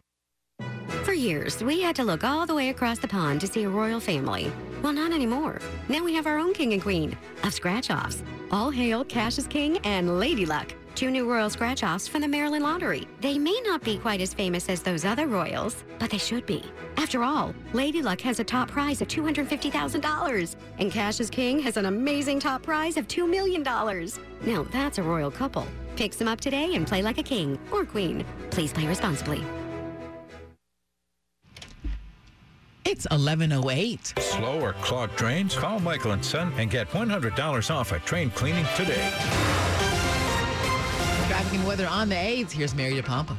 For 1.03 1.13
years, 1.13 1.63
we 1.63 1.81
had 1.81 1.95
to 1.95 2.03
look 2.03 2.23
all 2.23 2.45
the 2.45 2.53
way 2.53 2.69
across 2.69 2.99
the 2.99 3.07
pond 3.07 3.41
to 3.41 3.47
see 3.47 3.63
a 3.63 3.69
royal 3.69 3.99
family. 3.99 4.51
Well, 4.83 4.93
not 4.93 5.11
anymore. 5.11 5.59
Now 5.89 6.03
we 6.03 6.13
have 6.15 6.27
our 6.27 6.37
own 6.37 6.53
king 6.53 6.73
and 6.73 6.81
queen 6.81 7.17
of 7.43 7.53
scratch-offs. 7.53 8.23
All 8.51 8.69
hail 8.69 9.03
Cash 9.03 9.37
is 9.37 9.47
King 9.47 9.77
and 9.79 10.19
Lady 10.19 10.45
Luck, 10.45 10.73
two 10.95 11.11
new 11.11 11.29
royal 11.29 11.49
scratch-offs 11.49 12.07
from 12.07 12.21
the 12.21 12.27
Maryland 12.27 12.63
Lottery. 12.63 13.07
They 13.19 13.37
may 13.37 13.59
not 13.65 13.83
be 13.83 13.97
quite 13.97 14.21
as 14.21 14.33
famous 14.33 14.69
as 14.69 14.81
those 14.81 15.05
other 15.05 15.27
royals, 15.27 15.83
but 15.99 16.09
they 16.09 16.17
should 16.17 16.45
be. 16.45 16.63
After 16.97 17.23
all, 17.23 17.53
Lady 17.73 18.01
Luck 18.01 18.21
has 18.21 18.39
a 18.39 18.43
top 18.43 18.69
prize 18.69 19.01
of 19.01 19.07
$250,000, 19.07 20.55
and 20.79 20.91
Cash 20.91 21.19
is 21.19 21.29
King 21.29 21.59
has 21.59 21.77
an 21.77 21.85
amazing 21.85 22.39
top 22.39 22.63
prize 22.63 22.97
of 22.97 23.07
$2 23.07 23.29
million. 23.29 23.63
Now 23.63 24.63
that's 24.71 24.97
a 24.97 25.03
royal 25.03 25.31
couple. 25.31 25.65
Pick 25.95 26.13
some 26.13 26.27
up 26.27 26.39
today 26.39 26.75
and 26.75 26.87
play 26.87 27.01
like 27.01 27.17
a 27.17 27.23
king 27.23 27.59
or 27.71 27.85
queen. 27.85 28.25
Please 28.49 28.73
play 28.73 28.87
responsibly. 28.87 29.43
It's 32.83 33.05
1108. 33.09 34.13
Slow 34.19 34.59
or 34.59 34.73
clogged 34.73 35.15
drains? 35.15 35.55
Call 35.55 35.79
Michael 35.79 36.11
and 36.11 36.25
Son 36.25 36.51
and 36.57 36.69
get 36.69 36.89
$100 36.89 37.73
off 37.73 37.91
a 37.91 37.99
train 37.99 38.29
cleaning 38.31 38.65
today. 38.75 39.60
Weather 41.59 41.87
on 41.87 42.07
the 42.07 42.15
8th. 42.15 42.51
Here's 42.51 42.73
Mary 42.73 42.93
DePompa. 42.93 43.37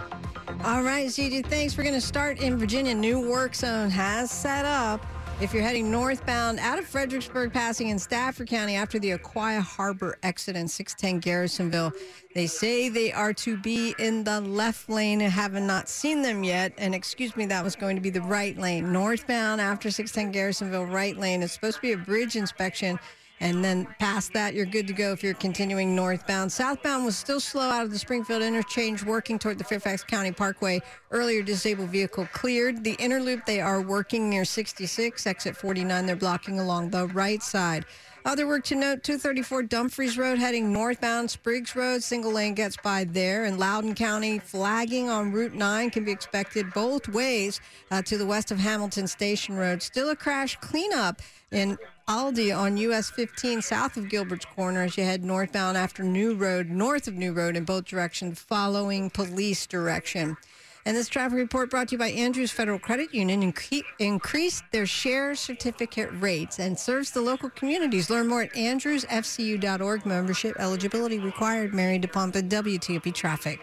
All 0.65 0.83
right, 0.83 1.09
CJ, 1.09 1.47
thanks. 1.47 1.77
We're 1.77 1.83
going 1.85 1.95
to 1.95 2.01
start 2.01 2.41
in 2.41 2.59
Virginia. 2.59 2.95
New 2.95 3.29
work 3.29 3.55
zone 3.55 3.91
has 3.91 4.31
set 4.31 4.65
up. 4.65 5.05
If 5.41 5.53
you're 5.53 5.63
heading 5.63 5.91
northbound 5.91 6.61
out 6.61 6.79
of 6.79 6.87
Fredericksburg, 6.87 7.53
passing 7.53 7.89
in 7.89 7.99
Stafford 7.99 8.49
County 8.49 8.77
after 8.77 8.99
the 8.99 9.11
Aquia 9.11 9.61
Harbor 9.61 10.19
exit 10.23 10.55
in 10.55 10.69
610 10.69 11.21
Garrisonville, 11.21 11.93
they 12.35 12.47
say 12.47 12.89
they 12.89 13.13
are 13.13 13.33
to 13.33 13.57
be 13.57 13.95
in 13.99 14.23
the 14.23 14.41
left 14.43 14.89
lane. 14.89 15.21
I 15.21 15.29
haven't 15.29 15.67
not 15.67 15.89
seen 15.89 16.23
them 16.23 16.45
yet. 16.45 16.75
And 16.79 16.95
excuse 16.95 17.35
me, 17.35 17.47
that 17.47 17.65
was 17.65 17.75
going 17.75 17.97
to 17.97 18.03
be 18.03 18.11
the 18.11 18.21
right 18.21 18.57
lane. 18.57 18.93
Northbound 18.93 19.61
after 19.61 19.91
610 19.91 20.33
Garrisonville, 20.33 20.85
right 20.85 21.17
lane. 21.17 21.43
It's 21.43 21.55
supposed 21.55 21.77
to 21.77 21.83
be 21.83 21.93
a 21.93 21.99
bridge 21.99 22.37
inspection. 22.37 23.01
And 23.43 23.65
then 23.65 23.89
past 23.99 24.33
that, 24.35 24.55
you're 24.55 24.65
good 24.65 24.87
to 24.87 24.93
go 24.93 25.11
if 25.11 25.21
you're 25.21 25.35
continuing 25.35 25.97
northbound. 25.97 26.53
Southbound 26.53 27.05
was 27.05 27.17
still 27.17 27.41
slow 27.41 27.71
out 27.71 27.83
of 27.83 27.91
the 27.91 27.99
Springfield 27.99 28.41
interchange, 28.41 29.05
working 29.05 29.37
toward 29.37 29.59
the 29.59 29.65
Fairfax 29.65 30.05
County 30.05 30.31
Parkway. 30.31 30.81
Earlier 31.11 31.43
disabled 31.43 31.89
vehicle 31.89 32.29
cleared. 32.33 32.85
The 32.85 32.93
inner 33.01 33.19
loop, 33.19 33.45
they 33.45 33.61
are 33.61 33.83
working 33.83 34.31
near 34.31 34.45
66, 34.45 35.27
exit 35.27 35.57
49. 35.57 36.07
They're 36.07 36.15
blocking 36.15 36.61
along 36.61 36.91
the 36.91 37.09
right 37.09 37.43
side. 37.43 37.85
Other 38.25 38.47
work 38.47 38.63
to 38.67 38.77
note 38.77 39.03
234 39.03 39.65
Dumfries 39.65 40.17
Road 40.17 40.39
heading 40.39 40.73
northbound, 40.73 41.29
Spriggs 41.29 41.75
Road, 41.75 42.05
single 42.05 42.31
lane 42.31 42.55
gets 42.55 42.77
by 42.77 43.03
there. 43.03 43.47
In 43.47 43.59
Loudoun 43.59 43.97
County, 43.97 44.39
flagging 44.39 45.11
on 45.11 45.33
Route 45.33 45.55
9 45.55 45.91
can 45.91 46.05
be 46.05 46.13
expected 46.13 46.73
both 46.73 47.09
ways 47.09 47.61
uh, 47.91 48.01
to 48.03 48.17
the 48.17 48.25
west 48.25 48.53
of 48.53 48.59
Hamilton 48.59 49.09
Station 49.09 49.57
Road. 49.57 49.83
Still 49.83 50.11
a 50.11 50.17
crash 50.17 50.57
cleanup 50.61 51.21
in 51.51 51.77
Aldie 52.09 52.53
on 52.53 52.77
US 52.77 53.11
15 53.11 53.63
south 53.63 53.97
of 53.97 54.09
Gilbert's 54.09 54.45
Corner 54.45 54.83
as 54.83 54.97
you 54.97 55.05
head 55.05 55.25
northbound 55.25 55.77
after 55.77 56.03
New 56.03 56.35
Road, 56.35 56.69
north 56.69 57.07
of 57.07 57.15
New 57.15 57.33
Road 57.33 57.57
in 57.57 57.65
both 57.65 57.85
directions, 57.85 58.41
following 58.41 59.11
police 59.11 59.67
direction. 59.67 60.37
And 60.85 60.97
this 60.97 61.09
traffic 61.09 61.39
report 61.39 61.71
brought 61.71 61.89
to 61.89 61.93
you 61.93 61.99
by 61.99 62.09
Andrews 62.09 62.51
Federal 62.51 62.79
Credit 62.79 63.15
Union 63.15 63.53
incre- 63.53 63.85
increased 64.01 64.65
their 64.73 64.87
share 64.87 65.37
certificate 65.37 66.11
rates 66.15 66.59
and 66.59 66.77
serves 66.77 67.13
the 67.13 67.21
local 67.21 67.51
communities. 67.51 68.11
Learn 68.11 68.27
more 68.27 68.43
at 68.43 68.53
andrewsfcu.org. 68.55 70.05
Membership 70.05 70.57
eligibility 70.59 71.21
required. 71.21 71.73
Mary 71.73 72.01
DePompa, 72.01 72.49
WTOP 72.49 73.15
Traffic. 73.15 73.61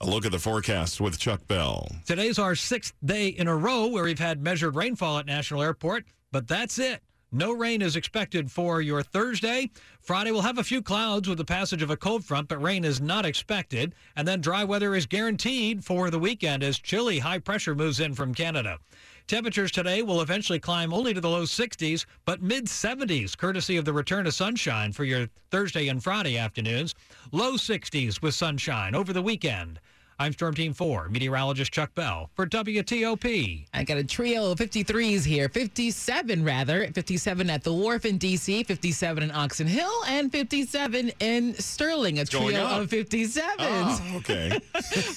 A 0.00 0.06
look 0.06 0.26
at 0.26 0.32
the 0.32 0.38
forecast 0.38 1.00
with 1.00 1.18
Chuck 1.18 1.46
Bell. 1.46 1.88
Today's 2.04 2.38
our 2.38 2.54
sixth 2.54 2.92
day 3.04 3.28
in 3.28 3.46
a 3.46 3.56
row 3.56 3.86
where 3.86 4.04
we've 4.04 4.18
had 4.18 4.42
measured 4.42 4.74
rainfall 4.74 5.18
at 5.18 5.26
National 5.26 5.62
Airport, 5.62 6.04
but 6.32 6.48
that's 6.48 6.78
it. 6.78 7.00
No 7.32 7.50
rain 7.50 7.82
is 7.82 7.96
expected 7.96 8.52
for 8.52 8.80
your 8.80 9.02
Thursday. 9.02 9.68
Friday 10.00 10.30
will 10.30 10.42
have 10.42 10.58
a 10.58 10.64
few 10.64 10.80
clouds 10.80 11.28
with 11.28 11.38
the 11.38 11.44
passage 11.44 11.82
of 11.82 11.90
a 11.90 11.96
cold 11.96 12.24
front, 12.24 12.48
but 12.48 12.62
rain 12.62 12.84
is 12.84 13.00
not 13.00 13.26
expected. 13.26 13.96
And 14.14 14.28
then 14.28 14.40
dry 14.40 14.62
weather 14.62 14.94
is 14.94 15.06
guaranteed 15.06 15.84
for 15.84 16.08
the 16.08 16.20
weekend 16.20 16.62
as 16.62 16.78
chilly 16.78 17.18
high 17.18 17.40
pressure 17.40 17.74
moves 17.74 17.98
in 17.98 18.14
from 18.14 18.32
Canada. 18.32 18.78
Temperatures 19.26 19.72
today 19.72 20.02
will 20.02 20.20
eventually 20.20 20.60
climb 20.60 20.94
only 20.94 21.12
to 21.12 21.20
the 21.20 21.28
low 21.28 21.42
60s, 21.42 22.06
but 22.24 22.42
mid 22.42 22.66
70s, 22.66 23.36
courtesy 23.36 23.76
of 23.76 23.84
the 23.84 23.92
return 23.92 24.28
of 24.28 24.34
sunshine 24.34 24.92
for 24.92 25.02
your 25.02 25.28
Thursday 25.50 25.88
and 25.88 26.04
Friday 26.04 26.38
afternoons. 26.38 26.94
Low 27.32 27.54
60s 27.54 28.22
with 28.22 28.36
sunshine 28.36 28.94
over 28.94 29.12
the 29.12 29.22
weekend. 29.22 29.80
I'm 30.18 30.32
Storm 30.32 30.54
Team 30.54 30.72
4, 30.72 31.10
meteorologist 31.10 31.72
Chuck 31.72 31.94
Bell 31.94 32.30
for 32.34 32.46
WTOP. 32.46 33.66
I 33.74 33.84
got 33.84 33.98
a 33.98 34.04
trio 34.04 34.50
of 34.50 34.58
53s 34.58 35.26
here, 35.26 35.50
57 35.50 36.42
rather, 36.42 36.86
57 36.86 37.50
at 37.50 37.62
the 37.62 37.72
Wharf 37.72 38.06
in 38.06 38.16
D.C., 38.16 38.62
57 38.62 39.22
in 39.22 39.30
Oxon 39.30 39.66
Hill, 39.66 39.92
and 40.08 40.32
57 40.32 41.12
in 41.20 41.52
Sterling, 41.56 42.20
a 42.20 42.24
trio 42.24 42.64
of 42.64 42.88
57s. 42.88 43.42
Oh, 43.58 44.12
okay. 44.16 44.58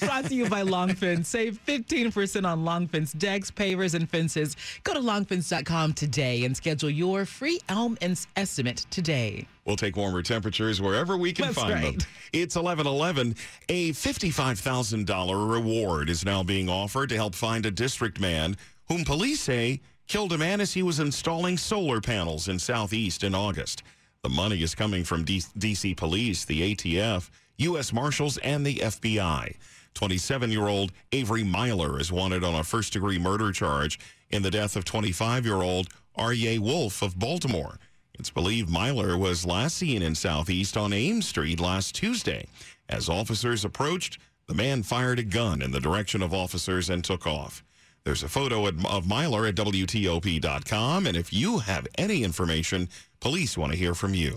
Brought 0.00 0.26
to 0.26 0.34
you 0.34 0.50
by 0.50 0.62
Longfence. 0.62 1.24
Save 1.24 1.58
15% 1.64 2.46
on 2.46 2.62
Longfence 2.62 3.16
decks, 3.16 3.50
pavers, 3.50 3.94
and 3.94 4.06
fences. 4.06 4.54
Go 4.84 4.92
to 4.92 5.00
longfence.com 5.00 5.94
today 5.94 6.44
and 6.44 6.54
schedule 6.54 6.90
your 6.90 7.24
free 7.24 7.58
Elm 7.70 7.96
estimate 8.36 8.84
today. 8.90 9.46
We'll 9.70 9.76
take 9.76 9.96
warmer 9.96 10.20
temperatures 10.20 10.80
wherever 10.80 11.16
we 11.16 11.32
can 11.32 11.44
That's 11.44 11.54
find 11.58 11.72
right. 11.74 11.96
them. 11.96 12.08
It's 12.32 12.56
1111. 12.56 13.36
A 13.68 13.92
$55,000 13.92 15.52
reward 15.52 16.10
is 16.10 16.24
now 16.24 16.42
being 16.42 16.68
offered 16.68 17.08
to 17.10 17.14
help 17.14 17.36
find 17.36 17.64
a 17.64 17.70
district 17.70 18.18
man 18.18 18.56
whom 18.88 19.04
police 19.04 19.38
say 19.38 19.80
killed 20.08 20.32
a 20.32 20.38
man 20.38 20.60
as 20.60 20.72
he 20.72 20.82
was 20.82 20.98
installing 20.98 21.56
solar 21.56 22.00
panels 22.00 22.48
in 22.48 22.58
Southeast 22.58 23.22
in 23.22 23.32
August. 23.32 23.84
The 24.24 24.28
money 24.28 24.60
is 24.60 24.74
coming 24.74 25.04
from 25.04 25.22
D- 25.22 25.38
DC 25.56 25.96
Police, 25.96 26.44
the 26.44 26.74
ATF, 26.74 27.30
U.S. 27.58 27.92
Marshals, 27.92 28.38
and 28.38 28.66
the 28.66 28.74
FBI. 28.74 29.54
27 29.94 30.50
year 30.50 30.66
old 30.66 30.90
Avery 31.12 31.44
Myler 31.44 32.00
is 32.00 32.10
wanted 32.10 32.42
on 32.42 32.56
a 32.56 32.64
first 32.64 32.92
degree 32.92 33.20
murder 33.20 33.52
charge 33.52 34.00
in 34.30 34.42
the 34.42 34.50
death 34.50 34.74
of 34.74 34.84
25 34.84 35.46
year 35.46 35.62
old 35.62 35.86
Arye 36.18 36.58
Wolf 36.58 37.02
of 37.02 37.20
Baltimore. 37.20 37.78
It's 38.20 38.28
believed 38.28 38.68
Myler 38.68 39.16
was 39.16 39.46
last 39.46 39.78
seen 39.78 40.02
in 40.02 40.14
Southeast 40.14 40.76
on 40.76 40.92
Ames 40.92 41.26
Street 41.26 41.58
last 41.58 41.94
Tuesday. 41.94 42.48
As 42.86 43.08
officers 43.08 43.64
approached, 43.64 44.18
the 44.46 44.52
man 44.52 44.82
fired 44.82 45.18
a 45.18 45.22
gun 45.22 45.62
in 45.62 45.70
the 45.70 45.80
direction 45.80 46.20
of 46.20 46.34
officers 46.34 46.90
and 46.90 47.02
took 47.02 47.26
off. 47.26 47.64
There's 48.04 48.22
a 48.22 48.28
photo 48.28 48.66
of 48.66 49.06
Myler 49.06 49.46
at 49.46 49.54
WTOP.com, 49.54 51.06
and 51.06 51.16
if 51.16 51.32
you 51.32 51.60
have 51.60 51.86
any 51.96 52.22
information, 52.22 52.90
police 53.20 53.56
want 53.56 53.72
to 53.72 53.78
hear 53.78 53.94
from 53.94 54.12
you. 54.12 54.36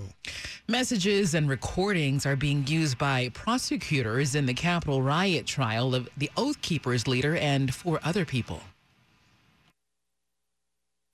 Messages 0.69 1.33
and 1.33 1.49
recordings 1.49 2.25
are 2.25 2.37
being 2.37 2.65
used 2.65 2.97
by 2.97 3.31
prosecutors 3.33 4.33
in 4.33 4.45
the 4.45 4.53
Capitol 4.53 5.01
riot 5.01 5.45
trial 5.45 5.93
of 5.93 6.07
the 6.15 6.31
Oath 6.37 6.61
Keepers 6.61 7.05
leader 7.05 7.35
and 7.35 7.75
four 7.75 7.99
other 8.01 8.23
people. 8.23 8.61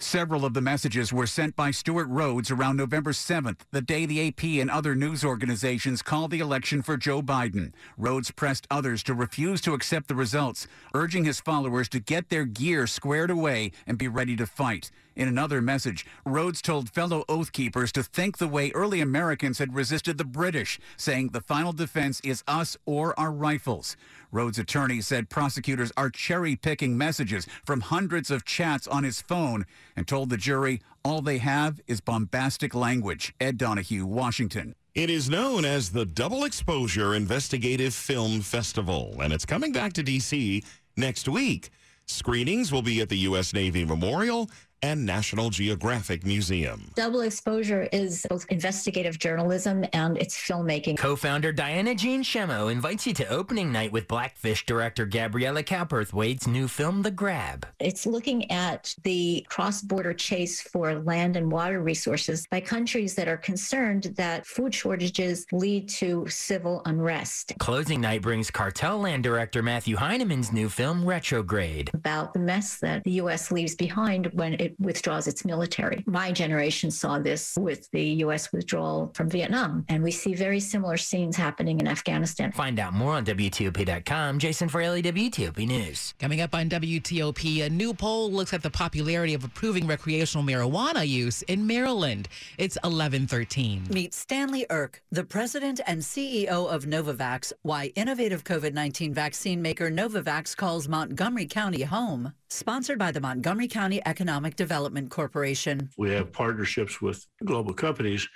Several 0.01 0.45
of 0.45 0.53
the 0.53 0.61
messages 0.61 1.11
were 1.11 1.27
sent 1.27 1.57
by 1.57 1.71
Stewart 1.71 2.07
Rhodes 2.07 2.49
around 2.49 2.77
November 2.77 3.11
7th, 3.11 3.57
the 3.71 3.81
day 3.81 4.05
the 4.05 4.29
AP 4.29 4.45
and 4.61 4.71
other 4.71 4.95
news 4.95 5.25
organizations 5.25 6.01
called 6.01 6.31
the 6.31 6.39
election 6.39 6.81
for 6.81 6.95
Joe 6.95 7.21
Biden. 7.21 7.73
Rhodes 7.97 8.31
pressed 8.31 8.65
others 8.71 9.03
to 9.03 9.13
refuse 9.13 9.59
to 9.59 9.73
accept 9.73 10.07
the 10.07 10.15
results, 10.15 10.67
urging 10.93 11.25
his 11.25 11.41
followers 11.41 11.89
to 11.89 11.99
get 11.99 12.29
their 12.29 12.45
gear 12.45 12.87
squared 12.87 13.29
away 13.29 13.73
and 13.85 13.97
be 13.97 14.07
ready 14.07 14.37
to 14.37 14.45
fight. 14.45 14.89
In 15.19 15.27
another 15.27 15.61
message, 15.61 16.05
Rhodes 16.25 16.61
told 16.61 16.89
fellow 16.89 17.25
Oath 17.27 17.51
Keepers 17.51 17.91
to 17.91 18.03
think 18.03 18.37
the 18.37 18.47
way 18.47 18.71
early 18.71 19.01
Americans 19.01 19.59
had 19.59 19.75
resisted 19.75 20.17
the 20.17 20.23
British, 20.23 20.79
saying 20.95 21.31
the 21.33 21.41
final 21.41 21.73
defense 21.73 22.21
is 22.23 22.41
us 22.47 22.77
or 22.85 23.19
our 23.19 23.29
rifles. 23.29 23.97
Rhodes' 24.31 24.59
attorney 24.59 25.01
said 25.01 25.29
prosecutors 25.29 25.91
are 25.97 26.09
cherry 26.09 26.55
picking 26.55 26.97
messages 26.97 27.47
from 27.65 27.81
hundreds 27.81 28.31
of 28.31 28.45
chats 28.45 28.87
on 28.87 29.03
his 29.03 29.21
phone 29.21 29.65
and 29.93 30.07
told 30.07 30.29
the 30.29 30.37
jury 30.37 30.79
all 31.03 31.21
they 31.21 31.39
have 31.39 31.81
is 31.85 31.99
bombastic 31.99 32.73
language. 32.73 33.35
Ed 33.41 33.57
Donahue, 33.57 34.05
Washington. 34.05 34.73
It 34.95 35.09
is 35.09 35.29
known 35.29 35.65
as 35.65 35.89
the 35.89 36.05
Double 36.05 36.45
Exposure 36.45 37.13
Investigative 37.13 37.93
Film 37.93 38.39
Festival, 38.39 39.17
and 39.21 39.33
it's 39.33 39.45
coming 39.45 39.73
back 39.73 39.91
to 39.93 40.03
D.C. 40.03 40.63
next 40.95 41.27
week. 41.27 41.71
Screenings 42.05 42.71
will 42.71 42.81
be 42.81 43.01
at 43.01 43.09
the 43.09 43.17
U.S. 43.17 43.53
Navy 43.53 43.85
Memorial 43.85 44.49
and 44.81 45.05
National 45.05 45.49
Geographic 45.49 46.25
Museum. 46.25 46.91
Double 46.95 47.21
exposure 47.21 47.89
is 47.91 48.25
both 48.29 48.45
investigative 48.49 49.19
journalism 49.19 49.85
and 49.93 50.17
it's 50.17 50.35
filmmaking. 50.35 50.97
Co-founder 50.97 51.51
Diana 51.51 51.95
Jean 51.95 52.23
Schemo 52.23 52.71
invites 52.71 53.07
you 53.07 53.13
to 53.15 53.27
opening 53.27 53.71
night 53.71 53.91
with 53.91 54.07
Blackfish 54.07 54.65
director 54.65 55.05
Gabriela 55.05 55.63
Cowperthwaite's 55.63 56.47
new 56.47 56.67
film, 56.67 57.01
The 57.01 57.11
Grab. 57.11 57.65
It's 57.79 58.05
looking 58.05 58.49
at 58.51 58.95
the 59.03 59.45
cross-border 59.49 60.13
chase 60.13 60.61
for 60.61 60.95
land 60.95 61.35
and 61.35 61.51
water 61.51 61.81
resources 61.81 62.45
by 62.49 62.61
countries 62.61 63.15
that 63.15 63.27
are 63.27 63.37
concerned 63.37 64.13
that 64.15 64.45
food 64.45 64.73
shortages 64.73 65.45
lead 65.51 65.89
to 65.89 66.27
civil 66.27 66.81
unrest. 66.85 67.53
Closing 67.59 68.01
night 68.01 68.21
brings 68.21 68.49
Cartel 68.51 68.99
Land 68.99 69.23
director 69.23 69.61
Matthew 69.61 69.95
Heineman's 69.95 70.51
new 70.51 70.69
film, 70.69 71.05
Retrograde. 71.05 71.91
About 71.93 72.33
the 72.33 72.39
mess 72.39 72.77
that 72.79 73.03
the 73.03 73.11
U.S. 73.11 73.51
leaves 73.51 73.75
behind 73.75 74.27
when 74.33 74.53
it 74.69 74.75
withdraws 74.79 75.27
its 75.27 75.45
military. 75.45 76.03
My 76.05 76.31
generation 76.31 76.91
saw 76.91 77.19
this 77.19 77.57
with 77.59 77.89
the 77.91 78.03
U.S. 78.25 78.51
withdrawal 78.51 79.11
from 79.15 79.29
Vietnam, 79.29 79.85
and 79.89 80.03
we 80.03 80.11
see 80.11 80.33
very 80.33 80.59
similar 80.59 80.97
scenes 80.97 81.35
happening 81.35 81.79
in 81.79 81.87
Afghanistan. 81.87 82.51
Find 82.51 82.79
out 82.79 82.93
more 82.93 83.13
on 83.13 83.25
WTOP.com. 83.25 84.39
Jason 84.39 84.69
Fraley, 84.69 85.01
WTOP 85.01 85.67
News. 85.67 86.13
Coming 86.19 86.41
up 86.41 86.53
on 86.53 86.69
WTOP, 86.69 87.65
a 87.65 87.69
new 87.69 87.93
poll 87.93 88.31
looks 88.31 88.53
at 88.53 88.61
the 88.61 88.69
popularity 88.69 89.33
of 89.33 89.43
approving 89.43 89.87
recreational 89.87 90.45
marijuana 90.45 91.07
use 91.07 91.41
in 91.43 91.65
Maryland. 91.65 92.27
It's 92.57 92.75
1113. 92.83 93.87
Meet 93.89 94.13
Stanley 94.13 94.65
Erck, 94.71 95.01
the 95.11 95.23
president 95.23 95.79
and 95.87 96.01
CEO 96.01 96.47
of 96.47 96.85
Novavax, 96.85 97.53
why 97.63 97.91
innovative 97.95 98.43
COVID 98.43 98.73
19 98.73 99.13
vaccine 99.13 99.61
maker 99.61 99.89
Novavax 99.89 100.55
calls 100.55 100.87
Montgomery 100.87 101.47
County 101.47 101.83
home. 101.83 102.33
Sponsored 102.51 102.97
by 102.97 103.11
the 103.11 103.21
Montgomery 103.21 103.67
County 103.67 104.01
Economic 104.07 104.55
Development 104.59 105.09
Corporation. 105.09 105.89
We 105.97 106.11
have 106.11 106.33
partnerships 106.33 107.01
with 107.01 107.25
global 107.45 107.73
companies, 107.73 108.27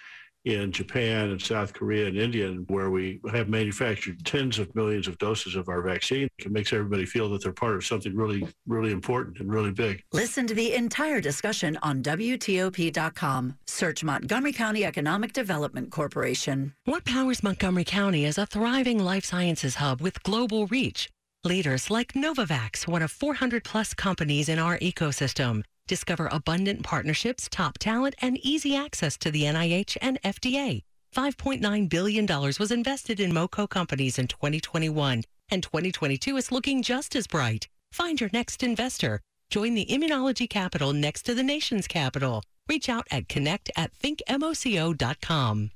in 0.46 0.72
Japan 0.72 1.30
and 1.30 1.42
South 1.42 1.74
Korea 1.74 2.08
and 2.08 2.18
India, 2.18 2.50
where 2.68 2.90
we 2.90 3.22
have 3.32 3.48
manufactured 3.48 4.26
tens 4.26 4.60
of 4.60 4.74
millions 4.76 5.08
of 5.08 5.18
doses 5.18 5.56
of 5.56 5.70
our 5.70 5.82
vaccine. 5.82 6.28
It 6.38 6.52
makes 6.52 6.74
everybody 6.74 7.06
feel 7.06 7.30
that 7.30 7.44
they're 7.44 7.54
part 7.54 7.76
of 7.76 7.86
something 7.86 8.16
really, 8.16 8.46
really 8.68 8.92
important 8.92 9.40
and 9.40 9.52
really 9.52 9.72
big. 9.72 10.04
Listen 10.12 10.46
to 10.48 10.54
the 10.54 10.74
entire 10.74 11.22
discussion 11.22 11.78
on 11.82 12.04
WTOP.com. 12.04 13.58
Search 13.68 14.04
Montgomery 14.04 14.54
County 14.54 14.84
Economic 14.84 15.32
Development 15.34 15.90
Corporation. 15.92 16.74
What 16.86 17.06
powers 17.06 17.42
Montgomery 17.42 17.86
County 17.86 18.26
as 18.26 18.38
a 18.38 18.46
thriving 18.46 19.00
life 19.00 19.24
sciences 19.24 19.76
hub 19.76 20.02
with 20.02 20.22
global 20.24 20.68
reach? 20.68 21.10
Leaders 21.46 21.90
like 21.90 22.14
Novavax, 22.14 22.88
one 22.88 23.02
of 23.02 23.12
400 23.12 23.64
plus 23.64 23.94
companies 23.94 24.48
in 24.48 24.60
our 24.60 24.78
ecosystem. 24.80 25.64
Discover 25.88 26.30
abundant 26.32 26.84
partnerships, 26.84 27.50
top 27.52 27.78
talent, 27.78 28.16
and 28.22 28.38
easy 28.38 28.76
access 28.76 29.18
to 29.18 29.32
the 29.32 29.44
NIH 29.44 29.98
and 30.02 30.22
FDA. 30.22 30.84
$5.9 31.16 31.90
billion 31.90 32.26
was 32.26 32.72
invested 32.72 33.20
in 33.20 33.32
MoCo 33.32 33.70
companies 33.70 34.18
in 34.18 34.28
2021, 34.28 35.24
and 35.50 35.64
2022 35.64 36.38
is 36.38 36.52
looking 36.52 36.82
just 36.82 37.16
as 37.16 37.28
bright. 37.28 37.68
Find 37.92 38.20
your 38.20 38.30
next 38.34 38.64
investor. 38.64 39.20
Join 39.50 39.76
the 39.76 39.86
immunology 39.86 40.50
capital 40.50 40.94
next 40.94 41.24
to 41.24 41.36
the 41.36 41.44
nation's 41.44 41.88
capital. 41.88 42.42
Reach 42.68 42.90
out 42.90 43.06
at 43.12 43.28
connect 43.28 43.70
at 43.76 43.92
thinkmoco.com. 43.94 45.72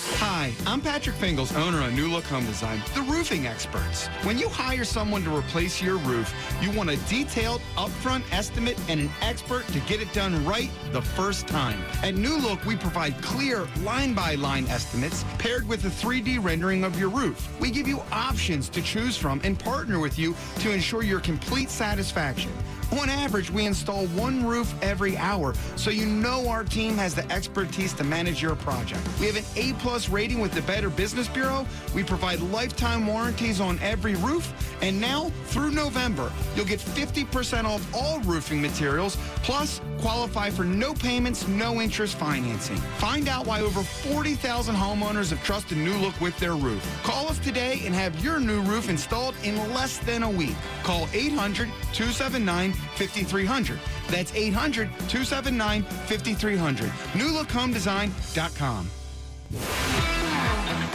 Hi, 0.00 0.52
I'm 0.64 0.80
Patrick 0.80 1.16
Fingles, 1.16 1.52
owner 1.56 1.84
of 1.84 1.92
New 1.92 2.06
Look 2.06 2.22
Home 2.26 2.46
Design, 2.46 2.80
the 2.94 3.02
roofing 3.02 3.48
experts. 3.48 4.06
When 4.22 4.38
you 4.38 4.48
hire 4.48 4.84
someone 4.84 5.24
to 5.24 5.36
replace 5.36 5.82
your 5.82 5.96
roof, 5.98 6.32
you 6.62 6.70
want 6.70 6.90
a 6.90 6.96
detailed, 7.08 7.60
upfront 7.76 8.22
estimate 8.32 8.78
and 8.88 9.00
an 9.00 9.10
expert 9.22 9.66
to 9.68 9.80
get 9.80 10.00
it 10.00 10.12
done 10.12 10.44
right 10.44 10.70
the 10.92 11.02
first 11.02 11.48
time. 11.48 11.82
At 12.04 12.14
New 12.14 12.36
Look, 12.36 12.64
we 12.64 12.76
provide 12.76 13.20
clear, 13.22 13.66
line 13.80 14.14
by 14.14 14.36
line 14.36 14.68
estimates 14.68 15.24
paired 15.36 15.66
with 15.66 15.84
a 15.84 15.88
3D 15.88 16.44
rendering 16.44 16.84
of 16.84 16.98
your 16.98 17.08
roof. 17.08 17.48
We 17.58 17.72
give 17.72 17.88
you 17.88 18.00
options 18.12 18.68
to 18.70 18.82
choose 18.82 19.16
from 19.16 19.40
and 19.42 19.58
partner 19.58 19.98
with 19.98 20.16
you 20.16 20.36
to 20.60 20.70
ensure 20.70 21.02
your 21.02 21.18
complete 21.18 21.70
satisfaction. 21.70 22.52
On 22.92 23.10
average, 23.10 23.50
we 23.50 23.66
install 23.66 24.06
one 24.08 24.46
roof 24.46 24.74
every 24.82 25.16
hour, 25.16 25.52
so 25.76 25.90
you 25.90 26.06
know 26.06 26.48
our 26.48 26.64
team 26.64 26.96
has 26.96 27.14
the 27.14 27.30
expertise 27.30 27.92
to 27.94 28.04
manage 28.04 28.40
your 28.40 28.56
project. 28.56 29.06
We 29.20 29.26
have 29.26 29.36
an 29.36 29.44
A 29.56 29.74
plus 29.74 30.08
rating 30.08 30.40
with 30.40 30.52
the 30.52 30.62
Better 30.62 30.88
Business 30.88 31.28
Bureau. 31.28 31.66
We 31.94 32.02
provide 32.02 32.40
lifetime 32.40 33.06
warranties 33.06 33.60
on 33.60 33.78
every 33.80 34.14
roof. 34.16 34.52
And 34.80 34.98
now, 35.00 35.30
through 35.46 35.72
November, 35.72 36.32
you'll 36.56 36.64
get 36.64 36.78
50% 36.78 37.64
off 37.64 37.86
all 37.94 38.20
roofing 38.20 38.62
materials, 38.62 39.16
plus 39.42 39.80
qualify 40.00 40.48
for 40.48 40.64
no 40.64 40.94
payments, 40.94 41.46
no 41.46 41.80
interest 41.80 42.16
financing. 42.16 42.76
Find 42.98 43.28
out 43.28 43.46
why 43.46 43.60
over 43.60 43.82
40,000 43.82 44.74
homeowners 44.74 45.30
have 45.30 45.42
trusted 45.44 45.76
New 45.76 45.96
Look 45.98 46.18
with 46.20 46.38
their 46.38 46.54
roof. 46.54 46.82
Call 47.02 47.28
us 47.28 47.38
today 47.40 47.82
and 47.84 47.94
have 47.94 48.24
your 48.24 48.40
new 48.40 48.62
roof 48.62 48.88
installed 48.88 49.34
in 49.42 49.56
less 49.74 49.98
than 49.98 50.22
a 50.22 50.30
week. 50.30 50.54
Call 50.84 51.08
800 51.12 51.68
279 51.92 52.72
5300. 52.96 53.78
That's 54.08 54.34
800 54.34 54.88
279 55.08 55.82
5300. 55.82 56.88
NewLookHomeDesign.com. 57.12 58.90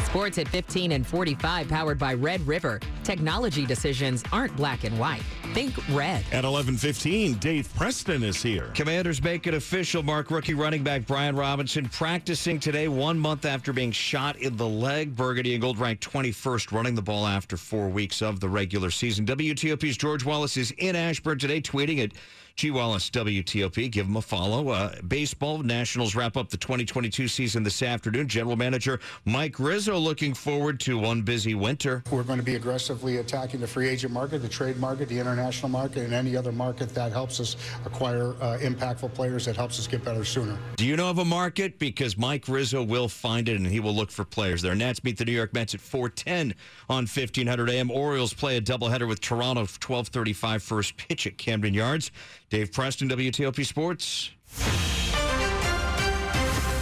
Sports 0.06 0.38
at 0.38 0.48
15 0.48 0.92
and 0.92 1.08
45, 1.08 1.68
powered 1.68 1.98
by 1.98 2.14
Red 2.14 2.46
River. 2.46 2.80
Technology 3.04 3.66
decisions 3.66 4.24
aren't 4.32 4.56
black 4.56 4.84
and 4.84 4.98
white. 5.00 5.24
Think 5.54 5.76
red. 5.90 6.26
At 6.32 6.46
11:15, 6.46 7.36
Dave 7.36 7.72
Preston 7.76 8.24
is 8.24 8.42
here. 8.42 8.72
Commanders 8.74 9.22
make 9.22 9.46
it 9.46 9.54
official. 9.54 10.02
Mark 10.02 10.32
rookie 10.32 10.56
running 10.56 10.82
back 10.84 11.06
Brian 11.06 11.36
Robinson 11.36 11.88
practicing 11.90 12.60
today, 12.60 12.88
one 12.88 13.20
month 13.20 13.46
after 13.46 13.72
being 13.72 13.92
shot 13.92 14.36
in 14.38 14.58
the 14.58 14.68
leg. 14.68 15.16
Burgundy 15.16 15.54
and 15.54 15.62
Gold 15.62 15.78
ranked 15.78 16.04
21st, 16.04 16.72
running 16.72 16.96
the 16.96 17.04
ball 17.04 17.28
after 17.28 17.56
four 17.56 17.88
weeks 17.88 18.24
of 18.24 18.40
the 18.40 18.50
regular 18.50 18.90
season. 18.90 19.28
WTOP's 19.28 19.96
George 19.96 20.26
Wallace 20.26 20.58
is 20.58 20.72
in 20.80 20.96
Ashburn 20.96 21.38
today, 21.38 21.62
tweeting 21.62 22.04
at 22.04 22.14
G 22.56 22.70
Wallace 22.70 23.10
WTOP. 23.10 23.92
Give 23.92 24.06
him 24.06 24.16
a 24.16 24.22
follow. 24.22 24.70
Uh, 24.70 24.94
baseball 25.08 25.58
Nationals 25.64 26.14
wrap 26.14 26.38
up 26.38 26.50
the 26.50 26.58
2022 26.58 27.28
season 27.28 27.64
this 27.64 27.82
afternoon. 27.82 28.28
General 28.28 28.56
Manager 28.56 29.00
Mike 29.26 29.60
Rizzo 29.60 29.98
looking 29.98 30.36
forward 30.36 30.80
to 30.82 31.00
one 31.00 31.24
busy 31.24 31.56
winter. 31.56 32.04
We're 32.12 32.24
going 32.24 32.38
to 32.38 32.46
be 32.46 32.56
aggressively 32.56 33.18
attacking 33.18 33.60
the 33.60 33.68
free 33.68 33.90
agent 33.90 34.14
market, 34.14 34.44
the 34.44 34.48
trade 34.48 34.78
market, 34.78 35.10
the 35.10 35.18
international 35.18 35.70
market, 35.70 36.04
and 36.04 36.14
any 36.14 36.38
other 36.38 36.52
market 36.52 36.90
that 36.94 37.12
helps 37.12 37.40
us 37.40 37.56
acquire 37.86 38.34
uh, 38.34 38.60
impactful 38.62 39.14
players 39.16 39.46
that 39.46 39.56
helps 39.56 39.80
us 39.80 39.88
get 39.88 40.06
better 40.06 40.24
sooner. 40.24 40.58
Do 40.76 40.86
you 40.86 40.96
know 40.96 41.10
of 41.10 41.18
a 41.18 41.26
market? 41.26 41.80
Because 41.80 42.18
Mike 42.18 42.48
Rizzo 42.48 42.84
will 42.84 43.10
find 43.10 43.50
it 43.50 43.58
and 43.58 43.66
he 43.66 43.80
will 43.80 43.96
look 43.96 44.12
for 44.12 44.26
players 44.26 44.62
there. 44.62 44.76
Nats 44.76 45.04
meet 45.04 45.18
the 45.18 45.26
New 45.26 45.32
York 45.32 45.54
Mets 45.56 45.74
at 45.74 45.82
410 45.82 46.54
on 46.88 47.08
1500 47.08 47.70
AM. 47.72 47.90
Orioles 47.90 48.34
play 48.34 48.58
a 48.58 48.62
doubleheader 48.62 49.08
with 49.08 49.22
Toronto 49.22 49.62
1235 49.62 50.62
first 50.62 50.98
pitch 50.98 51.26
at 51.26 51.40
Camden 51.40 51.74
Yards. 51.74 52.12
Dave 52.54 52.72
Preston, 52.72 53.10
WTOP 53.10 53.66
Sports. 53.66 54.30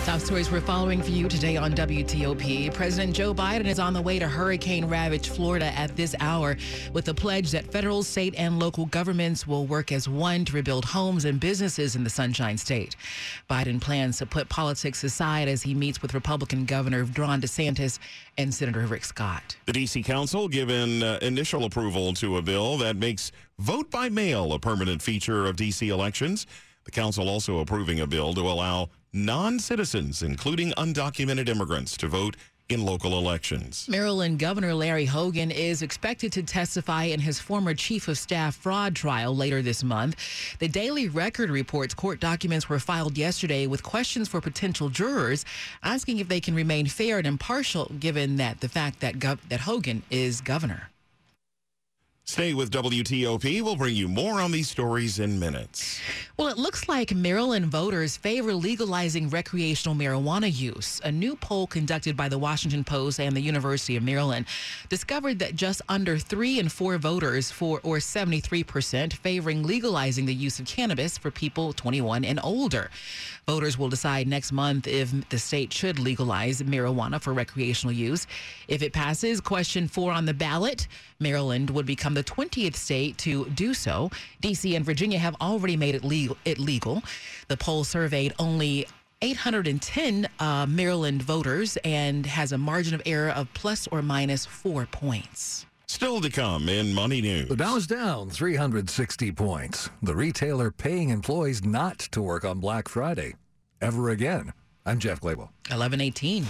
Top 0.03 0.19
stories 0.19 0.51
we're 0.51 0.59
following 0.59 1.01
for 1.01 1.11
you 1.11 1.29
today 1.29 1.55
on 1.55 1.71
WTOP. 1.71 2.73
President 2.73 3.15
Joe 3.15 3.33
Biden 3.33 3.65
is 3.65 3.79
on 3.79 3.93
the 3.93 4.01
way 4.01 4.19
to 4.19 4.27
hurricane 4.27 4.83
ravaged 4.83 5.27
Florida 5.27 5.67
at 5.67 5.95
this 5.95 6.13
hour 6.19 6.57
with 6.91 7.07
a 7.07 7.13
pledge 7.13 7.51
that 7.51 7.71
federal, 7.71 8.03
state, 8.03 8.35
and 8.37 8.59
local 8.59 8.87
governments 8.87 9.47
will 9.47 9.65
work 9.65 9.93
as 9.93 10.09
one 10.09 10.43
to 10.43 10.53
rebuild 10.53 10.83
homes 10.83 11.23
and 11.23 11.39
businesses 11.39 11.95
in 11.95 12.03
the 12.03 12.09
Sunshine 12.09 12.57
State. 12.57 12.97
Biden 13.49 13.79
plans 13.79 14.17
to 14.17 14.25
put 14.25 14.49
politics 14.49 15.05
aside 15.05 15.47
as 15.47 15.61
he 15.61 15.73
meets 15.73 16.01
with 16.01 16.13
Republican 16.13 16.65
Governor 16.65 17.05
Ron 17.17 17.39
DeSantis 17.39 17.97
and 18.37 18.53
Senator 18.53 18.81
Rick 18.87 19.05
Scott. 19.05 19.55
The 19.67 19.73
D.C. 19.73 20.03
Council 20.03 20.49
given 20.49 21.01
uh, 21.01 21.19
initial 21.21 21.63
approval 21.63 22.13
to 22.15 22.35
a 22.35 22.41
bill 22.41 22.77
that 22.79 22.97
makes 22.97 23.31
vote 23.61 23.91
by 23.91 24.09
mail 24.09 24.53
a 24.53 24.59
permanent 24.59 25.03
feature 25.03 25.45
of 25.45 25.55
D.C. 25.55 25.89
elections. 25.89 26.47
The 26.83 26.91
council 26.91 27.29
also 27.29 27.59
approving 27.59 27.99
a 27.99 28.07
bill 28.07 28.33
to 28.33 28.41
allow 28.41 28.89
non 29.13 29.59
citizens, 29.59 30.23
including 30.23 30.71
undocumented 30.71 31.47
immigrants, 31.47 31.95
to 31.97 32.07
vote 32.07 32.37
in 32.69 32.83
local 32.83 33.19
elections. 33.19 33.87
Maryland 33.87 34.39
Governor 34.39 34.73
Larry 34.73 35.05
Hogan 35.05 35.51
is 35.51 35.81
expected 35.83 36.31
to 36.31 36.41
testify 36.41 37.03
in 37.03 37.19
his 37.19 37.37
former 37.37 37.73
chief 37.75 38.07
of 38.07 38.17
staff 38.17 38.55
fraud 38.55 38.95
trial 38.95 39.35
later 39.35 39.61
this 39.61 39.83
month. 39.83 40.15
The 40.57 40.69
Daily 40.69 41.07
Record 41.09 41.51
reports 41.51 41.93
court 41.93 42.19
documents 42.19 42.67
were 42.67 42.79
filed 42.79 43.17
yesterday 43.17 43.67
with 43.67 43.83
questions 43.83 44.27
for 44.27 44.41
potential 44.41 44.89
jurors 44.89 45.45
asking 45.83 46.17
if 46.19 46.29
they 46.29 46.39
can 46.39 46.55
remain 46.55 46.87
fair 46.87 47.19
and 47.19 47.27
impartial 47.27 47.91
given 47.99 48.37
that 48.37 48.61
the 48.61 48.69
fact 48.69 49.01
that 49.01 49.19
Gov- 49.19 49.39
that 49.49 49.59
Hogan 49.59 50.01
is 50.09 50.41
governor. 50.41 50.89
Stay 52.25 52.53
with 52.53 52.71
WTOP. 52.71 53.61
We'll 53.63 53.75
bring 53.75 53.95
you 53.95 54.07
more 54.07 54.39
on 54.39 54.51
these 54.51 54.69
stories 54.69 55.17
in 55.19 55.39
minutes. 55.39 55.99
Well, 56.37 56.49
it 56.49 56.57
looks 56.57 56.87
like 56.87 57.13
Maryland 57.13 57.65
voters 57.65 58.15
favor 58.15 58.53
legalizing 58.53 59.29
recreational 59.29 59.95
marijuana 59.95 60.55
use. 60.55 61.01
A 61.03 61.11
new 61.11 61.35
poll 61.35 61.65
conducted 61.65 62.15
by 62.15 62.29
the 62.29 62.37
Washington 62.37 62.83
Post 62.83 63.19
and 63.19 63.35
the 63.35 63.41
University 63.41 63.97
of 63.97 64.03
Maryland 64.03 64.45
discovered 64.87 65.39
that 65.39 65.55
just 65.55 65.81
under 65.89 66.17
three 66.17 66.59
in 66.59 66.69
four 66.69 66.97
voters, 66.99 67.51
for 67.51 67.79
or 67.83 67.97
73%, 67.97 69.13
favoring 69.13 69.63
legalizing 69.63 70.25
the 70.25 70.33
use 70.33 70.59
of 70.59 70.67
cannabis 70.67 71.17
for 71.17 71.31
people 71.31 71.73
21 71.73 72.23
and 72.23 72.39
older. 72.43 72.91
Voters 73.47 73.77
will 73.77 73.89
decide 73.89 74.27
next 74.27 74.51
month 74.51 74.87
if 74.87 75.11
the 75.29 75.39
state 75.39 75.73
should 75.73 75.97
legalize 75.97 76.61
marijuana 76.61 77.19
for 77.19 77.33
recreational 77.33 77.91
use. 77.91 78.27
If 78.67 78.83
it 78.83 78.93
passes, 78.93 79.41
question 79.41 79.87
four 79.87 80.11
on 80.11 80.25
the 80.25 80.33
ballot, 80.33 80.87
Maryland 81.19 81.69
would 81.71 81.85
become 81.85 82.10
the 82.13 82.23
20th 82.23 82.75
state 82.75 83.17
to 83.19 83.45
do 83.49 83.73
so. 83.73 84.11
D.C. 84.39 84.75
and 84.75 84.85
Virginia 84.85 85.19
have 85.19 85.35
already 85.41 85.77
made 85.77 85.95
it 85.95 86.03
legal. 86.03 86.37
It 86.45 86.59
legal. 86.59 87.03
The 87.47 87.57
poll 87.57 87.83
surveyed 87.83 88.33
only 88.39 88.87
810 89.21 90.27
uh, 90.39 90.65
Maryland 90.67 91.21
voters 91.21 91.77
and 91.83 92.25
has 92.25 92.51
a 92.51 92.57
margin 92.57 92.95
of 92.95 93.01
error 93.05 93.29
of 93.29 93.53
plus 93.53 93.87
or 93.87 94.01
minus 94.01 94.45
four 94.45 94.85
points. 94.87 95.65
Still 95.87 96.21
to 96.21 96.29
come 96.29 96.69
in 96.69 96.93
Money 96.93 97.21
News. 97.21 97.49
The 97.49 97.55
Dow's 97.55 97.85
down 97.85 98.29
360 98.29 99.31
points. 99.33 99.89
The 100.01 100.15
retailer 100.15 100.71
paying 100.71 101.09
employees 101.09 101.63
not 101.63 101.99
to 101.99 102.21
work 102.21 102.45
on 102.45 102.59
Black 102.59 102.87
Friday 102.87 103.35
ever 103.81 104.09
again. 104.09 104.53
I'm 104.85 104.99
Jeff 104.99 105.19
Clabaugh. 105.19 105.49
1118. 105.69 106.45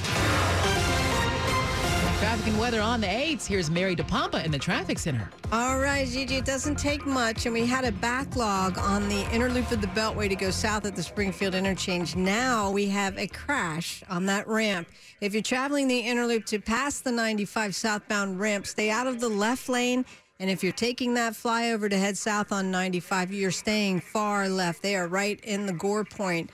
Traffic 2.32 2.48
and 2.48 2.60
weather 2.62 2.80
on 2.80 3.02
the 3.02 3.08
8s. 3.08 3.46
Here's 3.46 3.70
Mary 3.70 3.94
DePompa 3.94 4.46
in 4.46 4.52
the 4.52 4.58
traffic 4.58 4.98
center. 5.00 5.30
All 5.52 5.80
right, 5.80 6.08
Gigi, 6.08 6.38
it 6.38 6.46
doesn't 6.46 6.80
take 6.80 7.06
much. 7.06 7.46
And 7.46 7.54
we 7.54 7.66
had 7.66 7.84
a 7.84 7.92
backlog 7.92 8.78
on 8.78 9.10
the 9.10 9.30
inner 9.34 9.50
loop 9.50 9.70
of 9.70 9.82
the 9.82 9.88
Beltway 9.88 10.30
to 10.30 10.36
go 10.38 10.50
south 10.50 10.86
at 10.86 10.96
the 10.96 11.04
Springfield 11.04 11.56
interchange. 11.56 12.16
Now 12.16 12.72
we 12.72 12.86
have 12.86 13.18
a 13.18 13.28
crash 13.28 14.02
on 14.10 14.28
that 14.28 14.48
ramp. 14.48 14.88
If 15.20 15.34
you're 15.34 15.44
traveling 15.44 15.90
the 15.90 16.00
inner 16.00 16.26
loop 16.26 16.46
to 16.46 16.60
pass 16.60 17.02
the 17.02 17.12
95 17.12 17.76
southbound 17.76 18.40
ramp, 18.40 18.66
stay 18.66 18.90
out 18.90 19.08
of 19.08 19.20
the 19.20 19.28
left 19.28 19.68
lane. 19.68 20.06
And 20.40 20.50
if 20.50 20.64
you're 20.64 20.72
taking 20.72 21.16
that 21.16 21.34
flyover 21.34 21.90
to 21.90 21.98
head 21.98 22.18
south 22.18 22.54
on 22.54 22.72
95, 22.72 23.34
you're 23.34 23.52
staying 23.52 24.00
far 24.00 24.48
left. 24.48 24.82
They 24.82 24.96
are 24.96 25.10
right 25.10 25.38
in 25.44 25.66
the 25.66 25.74
gore 25.74 26.06
point 26.06 26.50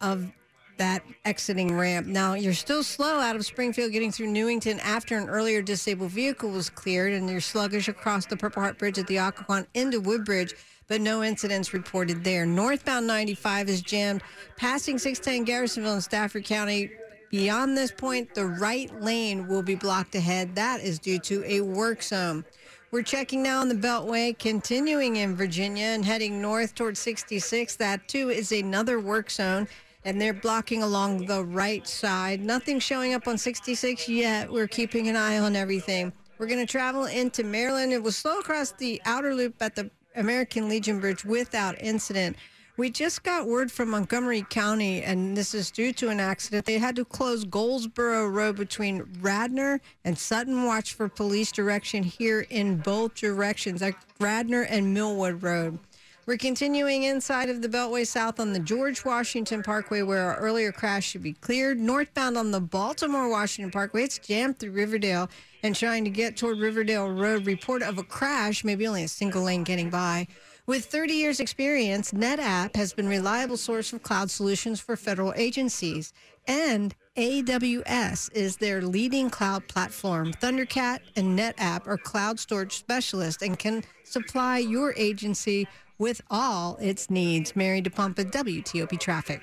of 0.00 0.32
that 0.80 1.04
exiting 1.26 1.76
ramp. 1.76 2.06
Now, 2.06 2.32
you're 2.32 2.54
still 2.54 2.82
slow 2.82 3.20
out 3.20 3.36
of 3.36 3.44
Springfield 3.44 3.92
getting 3.92 4.10
through 4.10 4.28
Newington 4.28 4.80
after 4.80 5.18
an 5.18 5.28
earlier 5.28 5.60
disabled 5.60 6.10
vehicle 6.10 6.48
was 6.48 6.70
cleared, 6.70 7.12
and 7.12 7.28
you're 7.28 7.42
sluggish 7.42 7.86
across 7.86 8.24
the 8.24 8.36
Purple 8.36 8.62
Heart 8.62 8.78
Bridge 8.78 8.98
at 8.98 9.06
the 9.06 9.18
Occoquan 9.18 9.66
into 9.74 10.00
Woodbridge, 10.00 10.54
but 10.88 11.02
no 11.02 11.22
incidents 11.22 11.74
reported 11.74 12.24
there. 12.24 12.46
Northbound 12.46 13.06
95 13.06 13.68
is 13.68 13.82
jammed, 13.82 14.22
passing 14.56 14.98
610 14.98 15.44
Garrisonville 15.44 15.96
in 15.96 16.00
Stafford 16.00 16.46
County. 16.46 16.90
Beyond 17.30 17.76
this 17.76 17.92
point, 17.92 18.34
the 18.34 18.46
right 18.46 18.90
lane 19.02 19.48
will 19.48 19.62
be 19.62 19.74
blocked 19.74 20.14
ahead. 20.14 20.54
That 20.54 20.80
is 20.80 20.98
due 20.98 21.18
to 21.18 21.44
a 21.44 21.60
work 21.60 22.02
zone. 22.02 22.42
We're 22.90 23.02
checking 23.02 23.42
now 23.42 23.60
on 23.60 23.68
the 23.68 23.74
Beltway, 23.74 24.36
continuing 24.38 25.16
in 25.16 25.36
Virginia 25.36 25.84
and 25.84 26.06
heading 26.06 26.40
north 26.40 26.74
towards 26.74 26.98
66. 27.00 27.76
That 27.76 28.08
too 28.08 28.30
is 28.30 28.50
another 28.50 28.98
work 28.98 29.30
zone, 29.30 29.68
and 30.04 30.20
they're 30.20 30.32
blocking 30.32 30.82
along 30.82 31.26
the 31.26 31.44
right 31.44 31.86
side. 31.86 32.40
Nothing 32.40 32.78
showing 32.78 33.14
up 33.14 33.28
on 33.28 33.36
66 33.38 34.08
yet. 34.08 34.50
We're 34.50 34.68
keeping 34.68 35.08
an 35.08 35.16
eye 35.16 35.38
on 35.38 35.56
everything. 35.56 36.12
We're 36.38 36.46
going 36.46 36.64
to 36.64 36.70
travel 36.70 37.04
into 37.04 37.44
Maryland. 37.44 37.92
It 37.92 38.02
was 38.02 38.16
slow 38.16 38.38
across 38.38 38.72
the 38.72 39.00
outer 39.04 39.34
loop 39.34 39.60
at 39.60 39.74
the 39.74 39.90
American 40.16 40.68
Legion 40.68 41.00
Bridge 41.00 41.24
without 41.24 41.80
incident. 41.82 42.36
We 42.76 42.88
just 42.88 43.22
got 43.24 43.46
word 43.46 43.70
from 43.70 43.90
Montgomery 43.90 44.46
County, 44.48 45.02
and 45.02 45.36
this 45.36 45.52
is 45.52 45.70
due 45.70 45.92
to 45.92 46.08
an 46.08 46.18
accident. 46.18 46.64
They 46.64 46.78
had 46.78 46.96
to 46.96 47.04
close 47.04 47.44
Goldsboro 47.44 48.28
Road 48.28 48.56
between 48.56 49.06
Radnor 49.20 49.82
and 50.06 50.18
Sutton 50.18 50.64
Watch 50.64 50.94
for 50.94 51.06
police 51.06 51.52
direction 51.52 52.02
here 52.02 52.46
in 52.48 52.78
both 52.78 53.16
directions, 53.16 53.82
at 53.82 53.94
Radnor 54.18 54.62
and 54.62 54.94
Millwood 54.94 55.42
Road. 55.42 55.78
We're 56.26 56.36
continuing 56.36 57.04
inside 57.04 57.48
of 57.48 57.62
the 57.62 57.68
Beltway 57.68 58.06
South 58.06 58.38
on 58.40 58.52
the 58.52 58.60
George 58.60 59.06
Washington 59.06 59.62
Parkway, 59.62 60.02
where 60.02 60.30
our 60.30 60.36
earlier 60.36 60.70
crash 60.70 61.06
should 61.06 61.22
be 61.22 61.32
cleared. 61.32 61.78
Northbound 61.80 62.36
on 62.36 62.50
the 62.50 62.60
Baltimore 62.60 63.30
Washington 63.30 63.70
Parkway, 63.70 64.04
it's 64.04 64.18
jammed 64.18 64.58
through 64.58 64.72
Riverdale 64.72 65.30
and 65.62 65.74
trying 65.74 66.04
to 66.04 66.10
get 66.10 66.36
toward 66.36 66.58
Riverdale 66.58 67.10
Road. 67.10 67.46
Report 67.46 67.82
of 67.82 67.96
a 67.96 68.02
crash, 68.02 68.64
maybe 68.64 68.86
only 68.86 69.04
a 69.04 69.08
single 69.08 69.42
lane 69.42 69.64
getting 69.64 69.88
by. 69.88 70.26
With 70.66 70.84
30 70.84 71.14
years 71.14 71.40
experience, 71.40 72.12
NetApp 72.12 72.76
has 72.76 72.92
been 72.92 73.06
a 73.06 73.10
reliable 73.10 73.56
source 73.56 73.92
of 73.94 74.02
cloud 74.02 74.30
solutions 74.30 74.78
for 74.78 74.96
federal 74.96 75.32
agencies 75.36 76.12
and 76.46 76.94
AWS 77.16 78.32
is 78.34 78.56
their 78.56 78.82
leading 78.82 79.30
cloud 79.30 79.66
platform. 79.68 80.32
Thundercat 80.34 81.00
and 81.16 81.38
NetApp 81.38 81.86
are 81.86 81.98
cloud 81.98 82.38
storage 82.38 82.76
specialists 82.76 83.42
and 83.42 83.58
can 83.58 83.84
supply 84.04 84.58
your 84.58 84.94
agency 84.96 85.66
with 86.00 86.20
all 86.30 86.76
its 86.80 87.10
needs. 87.10 87.54
Mary 87.54 87.80
DePompa, 87.80 88.32
WTOP 88.32 88.98
Traffic. 88.98 89.40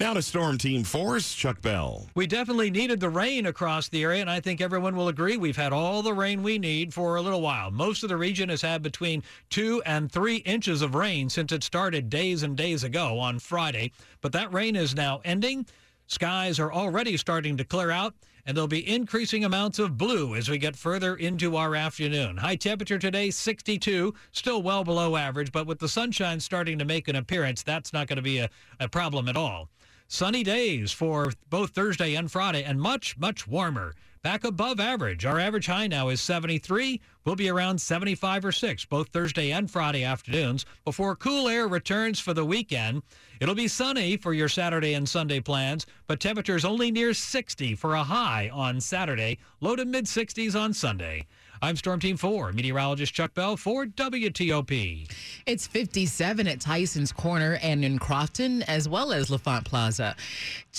Now 0.00 0.14
to 0.14 0.22
Storm 0.22 0.58
Team 0.58 0.82
4, 0.82 1.20
Chuck 1.20 1.62
Bell. 1.62 2.08
We 2.16 2.26
definitely 2.26 2.72
needed 2.72 2.98
the 2.98 3.10
rain 3.10 3.46
across 3.46 3.88
the 3.88 4.02
area, 4.02 4.20
and 4.20 4.30
I 4.30 4.40
think 4.40 4.60
everyone 4.60 4.96
will 4.96 5.06
agree 5.06 5.36
we've 5.36 5.56
had 5.56 5.72
all 5.72 6.02
the 6.02 6.14
rain 6.14 6.42
we 6.42 6.58
need 6.58 6.92
for 6.92 7.14
a 7.14 7.22
little 7.22 7.40
while. 7.40 7.70
Most 7.70 8.02
of 8.02 8.08
the 8.08 8.16
region 8.16 8.48
has 8.48 8.62
had 8.62 8.82
between 8.82 9.22
two 9.48 9.80
and 9.86 10.10
three 10.10 10.38
inches 10.38 10.82
of 10.82 10.96
rain 10.96 11.28
since 11.28 11.52
it 11.52 11.62
started 11.62 12.10
days 12.10 12.42
and 12.42 12.56
days 12.56 12.82
ago 12.82 13.20
on 13.20 13.38
Friday, 13.38 13.92
but 14.22 14.32
that 14.32 14.52
rain 14.52 14.74
is 14.74 14.96
now 14.96 15.20
ending. 15.24 15.66
Skies 16.08 16.58
are 16.58 16.72
already 16.72 17.16
starting 17.16 17.56
to 17.58 17.64
clear 17.64 17.92
out, 17.92 18.14
and 18.44 18.56
there'll 18.56 18.68
be 18.68 18.88
increasing 18.88 19.44
amounts 19.44 19.78
of 19.78 19.96
blue 19.96 20.34
as 20.34 20.48
we 20.48 20.58
get 20.58 20.76
further 20.76 21.14
into 21.14 21.56
our 21.56 21.74
afternoon. 21.74 22.36
High 22.36 22.56
temperature 22.56 22.98
today, 22.98 23.30
62, 23.30 24.14
still 24.32 24.62
well 24.62 24.84
below 24.84 25.16
average, 25.16 25.52
but 25.52 25.66
with 25.66 25.78
the 25.78 25.88
sunshine 25.88 26.40
starting 26.40 26.78
to 26.78 26.84
make 26.84 27.08
an 27.08 27.16
appearance, 27.16 27.62
that's 27.62 27.92
not 27.92 28.08
going 28.08 28.16
to 28.16 28.22
be 28.22 28.38
a, 28.38 28.50
a 28.80 28.88
problem 28.88 29.28
at 29.28 29.36
all. 29.36 29.68
Sunny 30.08 30.42
days 30.42 30.92
for 30.92 31.32
both 31.48 31.70
Thursday 31.70 32.14
and 32.14 32.30
Friday, 32.30 32.62
and 32.64 32.80
much, 32.80 33.16
much 33.16 33.46
warmer. 33.46 33.94
Back 34.22 34.44
above 34.44 34.78
average. 34.78 35.26
Our 35.26 35.40
average 35.40 35.66
high 35.66 35.88
now 35.88 36.08
is 36.08 36.20
73. 36.20 37.00
We'll 37.24 37.34
be 37.34 37.48
around 37.48 37.80
75 37.80 38.44
or 38.44 38.52
6 38.52 38.84
both 38.84 39.08
Thursday 39.08 39.50
and 39.50 39.68
Friday 39.68 40.04
afternoons 40.04 40.64
before 40.84 41.16
cool 41.16 41.48
air 41.48 41.66
returns 41.66 42.20
for 42.20 42.32
the 42.32 42.44
weekend. 42.44 43.02
It'll 43.40 43.56
be 43.56 43.66
sunny 43.66 44.16
for 44.16 44.32
your 44.32 44.48
Saturday 44.48 44.94
and 44.94 45.08
Sunday 45.08 45.40
plans, 45.40 45.86
but 46.06 46.20
temperatures 46.20 46.64
only 46.64 46.92
near 46.92 47.12
60 47.14 47.74
for 47.74 47.94
a 47.94 48.04
high 48.04 48.48
on 48.52 48.80
Saturday, 48.80 49.38
low 49.60 49.74
to 49.74 49.84
mid 49.84 50.04
60s 50.04 50.54
on 50.54 50.72
Sunday. 50.72 51.26
I'm 51.64 51.76
Storm 51.76 52.00
Team 52.00 52.16
4, 52.16 52.50
meteorologist 52.54 53.14
Chuck 53.14 53.34
Bell 53.34 53.56
for 53.56 53.86
WTOP. 53.86 55.08
It's 55.46 55.64
57 55.64 56.48
at 56.48 56.58
Tyson's 56.58 57.12
Corner 57.12 57.60
and 57.62 57.84
in 57.84 58.00
Crofton, 58.00 58.62
as 58.62 58.88
well 58.88 59.12
as 59.12 59.30
LaFont 59.30 59.64
Plaza. 59.64 60.16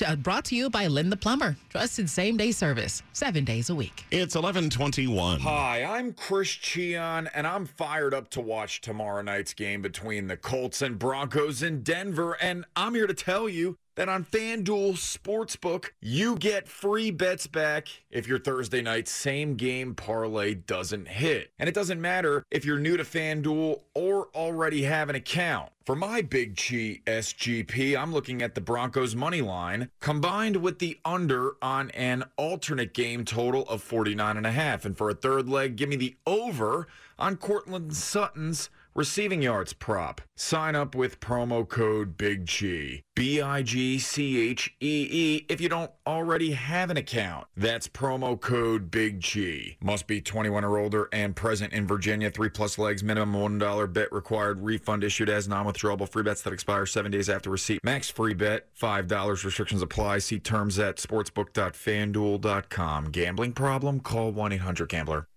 Uh, 0.06 0.18
brought 0.18 0.44
to 0.46 0.58
you 0.58 0.70
by 0.70 0.88
Len 0.88 1.10
the 1.10 1.16
Plumber. 1.16 1.56
Trusted 1.70 2.10
same 2.10 2.36
day 2.36 2.52
service, 2.52 3.02
seven 3.14 3.46
days 3.46 3.70
a 3.70 3.76
week. 3.76 4.04
It's 4.12 4.36
1121. 4.36 5.40
Hi, 5.40 5.86
I'm 5.86 6.12
Chris 6.12 6.50
Cheon, 6.50 7.30
and 7.34 7.48
I'm 7.48 7.66
fired 7.66 8.14
up 8.14 8.30
to 8.32 8.42
watch 8.42 8.82
tomorrow 8.82 9.22
night's 9.22 9.54
game 9.54 9.82
between 9.82 10.28
the 10.28 10.36
Colts 10.36 10.82
and 10.82 11.00
Broncos 11.00 11.64
in 11.64 11.82
Denver. 11.84 12.34
And 12.42 12.66
I'm 12.76 12.94
here 12.94 13.08
to 13.08 13.14
tell 13.14 13.48
you 13.48 13.78
that 13.96 14.10
on 14.10 14.26
FanDuel 14.26 14.94
Sportsbook, 14.94 15.92
you 16.02 16.36
get 16.36 16.68
free 16.68 17.12
bets 17.12 17.48
back 17.48 17.88
if 18.10 18.28
your 18.28 18.40
Thursday 18.40 18.82
night 18.82 19.08
same 19.08 19.56
game 19.56 19.96
parlay 19.96 20.54
doesn't 20.54 21.08
hit. 21.08 21.52
And 21.60 21.70
it 21.70 21.76
doesn't 21.76 22.02
matter 22.02 22.44
if 22.50 22.66
you're 22.66 22.80
new 22.80 22.98
to 22.98 23.04
FanDuel 23.04 23.82
or 23.94 24.30
already 24.34 24.84
have 24.84 25.10
an 25.10 25.16
account. 25.16 25.70
For 25.86 25.96
my 25.98 26.22
Big 26.22 26.56
Chi 26.56 27.02
SGP, 27.06 27.98
I'm 27.98 28.14
looking 28.14 28.42
at 28.42 28.56
the 28.56 28.62
Broncos 28.62 29.16
money 29.16 29.42
line 29.42 29.90
combined 30.00 30.58
with 30.58 30.80
the 30.80 30.98
under 31.04 31.58
on 31.62 31.92
an 31.92 32.24
alternate 32.38 32.94
game 32.94 33.26
total 33.26 33.64
of 33.64 33.84
49 33.84 34.38
and 34.38 34.48
a 34.48 34.52
half. 34.52 34.86
And 34.86 34.98
for 34.98 35.10
a 35.10 35.14
third 35.14 35.50
leg, 35.50 35.76
give 35.76 35.90
me 35.90 35.98
the 35.98 36.16
over 36.26 36.88
on 37.20 37.36
Courtland 37.36 37.96
Sutton's 37.96 38.70
receiving 38.96 39.42
yards 39.42 39.74
prop. 39.74 40.22
Sign 40.36 40.76
up 40.76 40.96
with 40.96 41.20
promo 41.20 41.68
code 41.68 42.18
Big 42.18 42.48
Chi. 42.48 43.04
B 43.16 43.42
I 43.42 43.62
G 43.62 44.00
C 44.00 44.50
H 44.50 44.74
E 44.82 45.08
E 45.12 45.46
if 45.50 45.62
you 45.62 45.70
don't 45.70 45.92
already 46.08 46.54
have 46.54 46.90
an 46.90 46.98
account. 46.98 47.46
That's 47.56 47.88
promo 47.88 48.40
code 48.40 48.90
Big 48.90 49.20
G. 49.20 49.78
Must 49.82 50.08
be 50.08 50.22
21 50.22 50.64
or 50.64 50.78
older 50.78 51.10
and 51.14 51.36
present 51.36 51.74
in 51.74 51.86
Virginia. 51.86 52.32
Three 52.32 52.50
plus 52.50 52.78
legs, 52.78 53.04
minimum 53.04 53.60
$1 53.60 53.94
bet 53.94 54.12
required. 54.12 54.62
Refund 54.62 55.04
issued 55.04 55.30
as 55.30 55.48
non 55.48 55.66
withdrawable 55.66 56.10
free 56.10 56.24
bets 56.24 56.42
that 56.42 56.54
expire 56.54 56.86
seven 56.86 57.12
days 57.12 57.30
after 57.30 57.50
receipt. 57.50 57.84
Max 57.84 58.10
free 58.10 58.34
bet 58.34 58.74
$5. 58.76 59.46
Restrictions 59.46 59.82
apply. 59.82 60.20
See 60.20 60.40
terms 60.40 60.80
at 60.80 60.98
sportsbook.fanduel.com. 60.98 63.12
Gambling 63.12 63.54
problem? 63.54 64.00
Call 64.00 64.32
1 64.32 64.54
800 64.54 64.90
Gambler. 64.90 65.28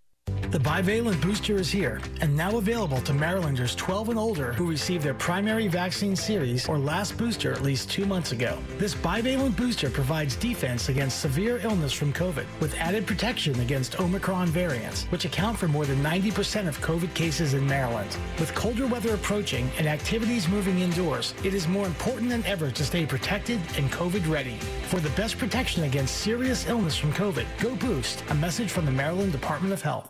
The 0.57 0.63
bivalent 0.63 1.21
booster 1.21 1.57
is 1.57 1.71
here 1.71 2.01
and 2.23 2.35
now 2.35 2.57
available 2.57 3.03
to 3.03 3.13
Marylanders 3.13 3.75
12 3.75 4.09
and 4.09 4.19
older 4.19 4.55
who 4.55 4.71
received 4.71 5.05
their 5.05 5.13
primary 5.13 5.69
vaccine 5.69 6.17
series 6.17 6.67
or 6.67 6.79
last 6.79 7.19
booster 7.19 7.53
at 7.53 7.61
least 7.61 7.91
two 7.91 8.07
months 8.07 8.33
ago. 8.33 8.59
This 8.79 8.95
bivalent 8.95 9.55
booster 9.55 9.91
provides 9.91 10.35
defense 10.35 10.89
against 10.89 11.21
severe 11.21 11.61
illness 11.63 11.93
from 11.93 12.11
COVID 12.11 12.47
with 12.59 12.75
added 12.77 13.07
protection 13.07 13.61
against 13.61 14.01
Omicron 14.01 14.49
variants, 14.49 15.05
which 15.11 15.27
account 15.27 15.59
for 15.59 15.69
more 15.69 15.85
than 15.85 16.03
90% 16.03 16.67
of 16.67 16.81
COVID 16.81 17.13
cases 17.13 17.53
in 17.53 17.67
Maryland. 17.67 18.17
With 18.41 18.55
colder 18.55 18.87
weather 18.87 19.13
approaching 19.13 19.69
and 19.77 19.87
activities 19.87 20.49
moving 20.49 20.79
indoors, 20.79 21.35
it 21.45 21.53
is 21.53 21.69
more 21.69 21.87
important 21.87 22.31
than 22.31 22.43
ever 22.47 22.71
to 22.71 22.83
stay 22.83 23.05
protected 23.05 23.61
and 23.77 23.93
COVID 23.93 24.27
ready. 24.27 24.57
For 24.89 25.01
the 25.01 25.11
best 25.11 25.37
protection 25.37 25.85
against 25.85 26.17
serious 26.17 26.67
illness 26.67 26.97
from 26.97 27.13
COVID, 27.13 27.45
go 27.61 27.77
boost. 27.77 28.25
A 28.31 28.35
message 28.35 28.71
from 28.71 28.87
the 28.87 28.93
Maryland 28.93 29.33
Department 29.33 29.75
of 29.75 29.83
Health. 29.83 30.09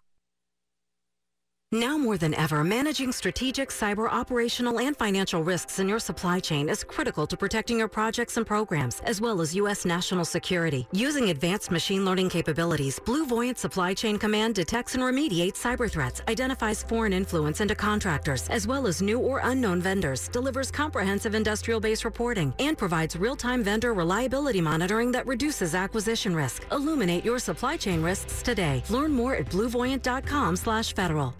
Now 1.76 1.98
more 1.98 2.16
than 2.16 2.32
ever, 2.32 2.64
managing 2.64 3.12
strategic 3.12 3.68
cyber 3.68 4.10
operational 4.10 4.80
and 4.80 4.96
financial 4.96 5.44
risks 5.44 5.78
in 5.78 5.90
your 5.90 5.98
supply 5.98 6.40
chain 6.40 6.70
is 6.70 6.82
critical 6.82 7.26
to 7.26 7.36
protecting 7.36 7.78
your 7.78 7.88
projects 7.88 8.38
and 8.38 8.46
programs, 8.46 9.02
as 9.04 9.20
well 9.20 9.42
as 9.42 9.54
U.S. 9.56 9.84
national 9.84 10.24
security. 10.24 10.88
Using 10.92 11.28
advanced 11.28 11.70
machine 11.70 12.02
learning 12.02 12.30
capabilities, 12.30 12.98
Blue 12.98 13.26
Voyant 13.26 13.58
Supply 13.58 13.92
Chain 13.92 14.18
Command 14.18 14.54
detects 14.54 14.94
and 14.94 15.04
remediates 15.04 15.58
cyber 15.58 15.90
threats, 15.90 16.22
identifies 16.28 16.82
foreign 16.82 17.12
influence 17.12 17.60
into 17.60 17.74
contractors, 17.74 18.48
as 18.48 18.66
well 18.66 18.86
as 18.86 19.02
new 19.02 19.18
or 19.18 19.42
unknown 19.44 19.82
vendors, 19.82 20.28
delivers 20.28 20.70
comprehensive 20.70 21.34
industrial 21.34 21.78
base 21.78 22.06
reporting, 22.06 22.54
and 22.58 22.78
provides 22.78 23.16
real-time 23.16 23.62
vendor 23.62 23.92
reliability 23.92 24.62
monitoring 24.62 25.12
that 25.12 25.26
reduces 25.26 25.74
acquisition 25.74 26.34
risk. 26.34 26.64
Illuminate 26.72 27.22
your 27.22 27.38
supply 27.38 27.76
chain 27.76 28.02
risks 28.02 28.40
today. 28.40 28.82
Learn 28.88 29.12
more 29.12 29.34
at 29.34 29.44
bluevoyant.com/federal. 29.50 31.34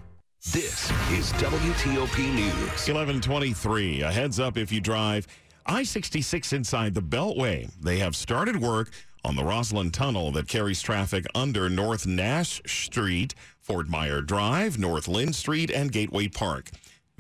This 0.53 0.91
is 1.11 1.33
WTOP 1.43 2.19
News. 2.33 2.55
1123. 2.55 4.03
A 4.03 4.13
heads 4.13 4.39
up 4.39 4.57
if 4.57 4.71
you 4.71 4.81
drive 4.81 5.27
I 5.67 5.83
66 5.83 6.53
inside 6.53 6.95
the 6.95 7.03
Beltway. 7.03 7.69
They 7.83 7.99
have 7.99 8.15
started 8.15 8.55
work 8.63 8.93
on 9.25 9.35
the 9.35 9.43
Rosslyn 9.43 9.93
Tunnel 9.93 10.31
that 10.31 10.47
carries 10.47 10.81
traffic 10.81 11.27
under 11.35 11.69
North 11.69 12.07
Nash 12.07 12.63
Street, 12.65 13.35
Fort 13.59 13.89
Myer 13.89 14.21
Drive, 14.21 14.79
North 14.79 15.09
Lynn 15.09 15.33
Street, 15.33 15.73
and 15.73 15.91
Gateway 15.91 16.29
Park. 16.29 16.71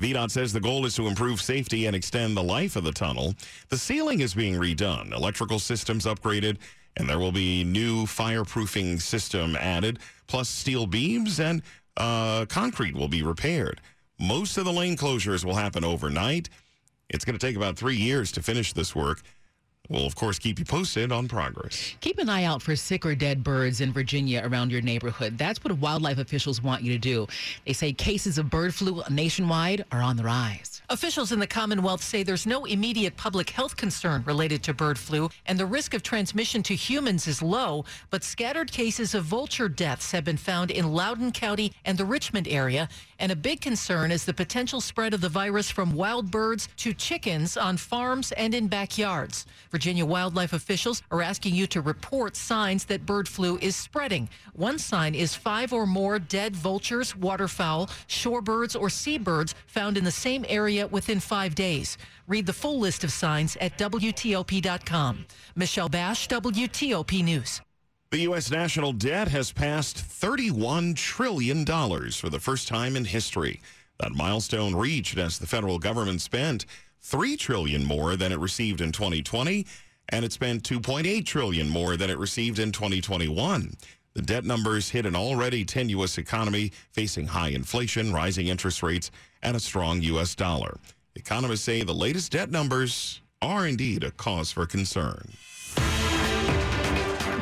VDOT 0.00 0.30
says 0.30 0.52
the 0.52 0.60
goal 0.60 0.86
is 0.86 0.94
to 0.94 1.08
improve 1.08 1.42
safety 1.42 1.86
and 1.86 1.96
extend 1.96 2.36
the 2.36 2.44
life 2.44 2.76
of 2.76 2.84
the 2.84 2.92
tunnel. 2.92 3.34
The 3.70 3.78
ceiling 3.78 4.20
is 4.20 4.34
being 4.34 4.54
redone, 4.54 5.12
electrical 5.12 5.58
systems 5.58 6.06
upgraded, 6.06 6.58
and 6.96 7.08
there 7.08 7.18
will 7.18 7.32
be 7.32 7.64
new 7.64 8.04
fireproofing 8.04 9.02
system 9.02 9.56
added, 9.56 9.98
plus 10.28 10.48
steel 10.48 10.86
beams 10.86 11.40
and 11.40 11.60
uh, 11.96 12.46
concrete 12.46 12.94
will 12.94 13.08
be 13.08 13.22
repaired. 13.22 13.80
Most 14.18 14.56
of 14.56 14.64
the 14.64 14.72
lane 14.72 14.96
closures 14.96 15.44
will 15.44 15.56
happen 15.56 15.84
overnight. 15.84 16.48
It's 17.08 17.24
going 17.24 17.38
to 17.38 17.46
take 17.46 17.56
about 17.56 17.76
three 17.76 17.96
years 17.96 18.32
to 18.32 18.42
finish 18.42 18.72
this 18.72 18.94
work. 18.94 19.22
We'll, 19.88 20.06
of 20.06 20.16
course, 20.16 20.38
keep 20.38 20.58
you 20.58 20.64
posted 20.64 21.12
on 21.12 21.28
progress. 21.28 21.94
Keep 22.00 22.18
an 22.18 22.28
eye 22.28 22.44
out 22.44 22.62
for 22.62 22.74
sick 22.74 23.06
or 23.06 23.14
dead 23.14 23.44
birds 23.44 23.80
in 23.80 23.92
Virginia 23.92 24.42
around 24.44 24.72
your 24.72 24.80
neighborhood. 24.80 25.38
That's 25.38 25.62
what 25.62 25.76
wildlife 25.78 26.18
officials 26.18 26.62
want 26.62 26.82
you 26.82 26.92
to 26.92 26.98
do. 26.98 27.26
They 27.64 27.72
say 27.72 27.92
cases 27.92 28.38
of 28.38 28.50
bird 28.50 28.74
flu 28.74 29.02
nationwide 29.10 29.84
are 29.92 30.02
on 30.02 30.16
the 30.16 30.24
rise. 30.24 30.82
Officials 30.88 31.32
in 31.32 31.38
the 31.38 31.46
Commonwealth 31.46 32.02
say 32.02 32.22
there's 32.22 32.46
no 32.46 32.64
immediate 32.64 33.16
public 33.16 33.50
health 33.50 33.76
concern 33.76 34.22
related 34.26 34.62
to 34.64 34.74
bird 34.74 34.98
flu, 34.98 35.28
and 35.46 35.58
the 35.58 35.66
risk 35.66 35.94
of 35.94 36.02
transmission 36.02 36.62
to 36.64 36.74
humans 36.74 37.26
is 37.26 37.42
low. 37.42 37.84
But 38.10 38.24
scattered 38.24 38.72
cases 38.72 39.14
of 39.14 39.24
vulture 39.24 39.68
deaths 39.68 40.10
have 40.12 40.24
been 40.24 40.36
found 40.36 40.70
in 40.70 40.92
Loudoun 40.92 41.32
County 41.32 41.72
and 41.84 41.98
the 41.98 42.04
Richmond 42.04 42.48
area. 42.48 42.88
And 43.18 43.32
a 43.32 43.36
big 43.36 43.60
concern 43.60 44.10
is 44.10 44.24
the 44.24 44.34
potential 44.34 44.80
spread 44.80 45.14
of 45.14 45.20
the 45.20 45.28
virus 45.28 45.70
from 45.70 45.94
wild 45.94 46.30
birds 46.30 46.68
to 46.78 46.92
chickens 46.92 47.56
on 47.56 47.76
farms 47.76 48.32
and 48.32 48.54
in 48.54 48.68
backyards. 48.68 49.46
Virginia 49.70 50.04
wildlife 50.04 50.52
officials 50.52 51.02
are 51.10 51.22
asking 51.22 51.54
you 51.54 51.66
to 51.68 51.80
report 51.80 52.36
signs 52.36 52.84
that 52.86 53.06
bird 53.06 53.28
flu 53.28 53.58
is 53.62 53.74
spreading. 53.74 54.28
One 54.52 54.78
sign 54.78 55.14
is 55.14 55.34
five 55.34 55.72
or 55.72 55.86
more 55.86 56.18
dead 56.18 56.54
vultures, 56.54 57.16
waterfowl, 57.16 57.86
shorebirds, 58.08 58.78
or 58.78 58.90
seabirds 58.90 59.54
found 59.66 59.96
in 59.96 60.04
the 60.04 60.10
same 60.10 60.44
area 60.48 60.86
within 60.86 61.20
five 61.20 61.54
days. 61.54 61.96
Read 62.28 62.46
the 62.46 62.52
full 62.52 62.78
list 62.78 63.04
of 63.04 63.12
signs 63.12 63.56
at 63.60 63.78
WTOP.com. 63.78 65.26
Michelle 65.54 65.88
Basch, 65.88 66.28
WTOP 66.28 67.24
News. 67.24 67.60
The 68.10 68.18
U.S. 68.20 68.52
national 68.52 68.92
debt 68.92 69.26
has 69.28 69.50
passed 69.50 69.96
$31 69.96 70.94
trillion 70.94 71.66
for 71.66 72.28
the 72.30 72.38
first 72.38 72.68
time 72.68 72.94
in 72.94 73.04
history. 73.04 73.60
That 73.98 74.12
milestone 74.12 74.76
reached 74.76 75.18
as 75.18 75.38
the 75.38 75.46
federal 75.46 75.80
government 75.80 76.20
spent 76.20 76.66
$3 77.02 77.36
trillion 77.36 77.84
more 77.84 78.14
than 78.14 78.30
it 78.30 78.38
received 78.38 78.80
in 78.80 78.92
2020, 78.92 79.66
and 80.10 80.24
it 80.24 80.32
spent 80.32 80.62
2.8 80.62 81.26
trillion 81.26 81.68
more 81.68 81.96
than 81.96 82.08
it 82.08 82.18
received 82.18 82.60
in 82.60 82.70
2021. 82.70 83.74
The 84.14 84.22
debt 84.22 84.44
numbers 84.44 84.90
hit 84.90 85.04
an 85.04 85.16
already 85.16 85.64
tenuous 85.64 86.16
economy 86.16 86.70
facing 86.92 87.26
high 87.26 87.48
inflation, 87.48 88.12
rising 88.12 88.46
interest 88.46 88.84
rates, 88.84 89.10
and 89.42 89.56
a 89.56 89.60
strong 89.60 90.00
U.S. 90.02 90.36
dollar. 90.36 90.78
Economists 91.16 91.62
say 91.62 91.82
the 91.82 91.92
latest 91.92 92.30
debt 92.32 92.52
numbers 92.52 93.20
are 93.42 93.66
indeed 93.66 94.04
a 94.04 94.12
cause 94.12 94.52
for 94.52 94.64
concern. 94.64 95.32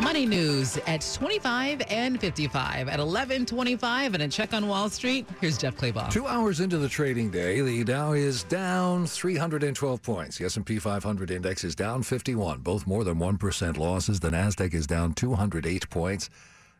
Money 0.00 0.26
news 0.26 0.76
at 0.86 1.06
25 1.14 1.82
and 1.88 2.20
55 2.20 2.88
at 2.88 2.98
11:25 2.98 4.14
and 4.14 4.22
a 4.22 4.28
check 4.28 4.52
on 4.52 4.66
Wall 4.66 4.90
Street. 4.90 5.26
Here's 5.40 5.56
Jeff 5.56 5.76
Clabaugh. 5.76 6.10
Two 6.10 6.26
hours 6.26 6.60
into 6.60 6.78
the 6.78 6.88
trading 6.88 7.30
day, 7.30 7.60
the 7.60 7.84
Dow 7.84 8.12
is 8.12 8.42
down 8.44 9.06
312 9.06 10.02
points. 10.02 10.38
The 10.38 10.46
S&P 10.46 10.78
500 10.78 11.30
index 11.30 11.62
is 11.64 11.74
down 11.74 12.02
51, 12.02 12.60
both 12.60 12.86
more 12.86 13.04
than 13.04 13.18
1% 13.18 13.76
losses. 13.76 14.20
The 14.20 14.30
Nasdaq 14.30 14.74
is 14.74 14.86
down 14.86 15.14
208 15.14 15.88
points. 15.90 16.28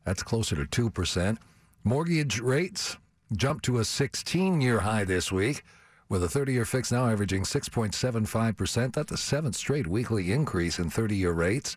That's 0.05 0.23
closer 0.23 0.65
to 0.65 0.91
2%. 0.91 1.39
Mortgage 1.85 2.41
rates 2.41 2.97
jumped 3.37 3.65
to 3.67 3.79
a 3.79 3.83
16-year 3.83 4.81
high 4.81 5.05
this 5.05 5.31
week 5.31 5.63
with 6.09 6.25
a 6.25 6.29
30-year 6.29 6.65
fix 6.65 6.93
now 6.93 7.09
averaging 7.09 7.43
6.75%. 7.43 8.93
That's 8.93 9.11
the 9.11 9.17
seventh 9.17 9.57
straight 9.57 9.87
weekly 9.87 10.33
increase 10.33 10.79
in 10.79 10.91
30-year 10.91 11.33
rates. 11.33 11.77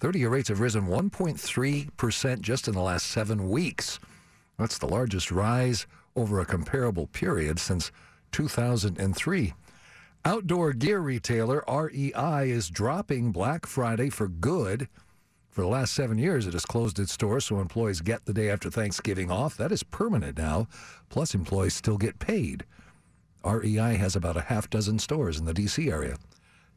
30 0.00 0.18
year 0.20 0.28
rates 0.28 0.48
have 0.48 0.60
risen 0.60 0.86
1.3% 0.86 2.40
just 2.40 2.68
in 2.68 2.74
the 2.74 2.80
last 2.80 3.06
seven 3.06 3.48
weeks. 3.48 3.98
That's 4.58 4.78
the 4.78 4.86
largest 4.86 5.30
rise 5.30 5.86
over 6.14 6.40
a 6.40 6.46
comparable 6.46 7.06
period 7.08 7.58
since 7.58 7.90
2003. 8.32 9.54
Outdoor 10.24 10.72
gear 10.72 11.00
retailer 11.00 11.64
REI 11.68 12.50
is 12.50 12.70
dropping 12.70 13.32
Black 13.32 13.66
Friday 13.66 14.10
for 14.10 14.28
good. 14.28 14.88
For 15.48 15.62
the 15.62 15.68
last 15.68 15.94
seven 15.94 16.18
years, 16.18 16.46
it 16.46 16.52
has 16.52 16.66
closed 16.66 16.98
its 16.98 17.12
stores 17.12 17.46
so 17.46 17.60
employees 17.60 18.00
get 18.00 18.24
the 18.24 18.34
day 18.34 18.50
after 18.50 18.70
Thanksgiving 18.70 19.30
off. 19.30 19.56
That 19.56 19.72
is 19.72 19.82
permanent 19.82 20.38
now. 20.38 20.68
Plus, 21.08 21.34
employees 21.34 21.74
still 21.74 21.98
get 21.98 22.18
paid. 22.18 22.64
REI 23.44 23.96
has 23.96 24.14
about 24.14 24.36
a 24.36 24.42
half 24.42 24.68
dozen 24.68 24.98
stores 24.98 25.38
in 25.38 25.46
the 25.46 25.54
D.C. 25.54 25.90
area. 25.90 26.18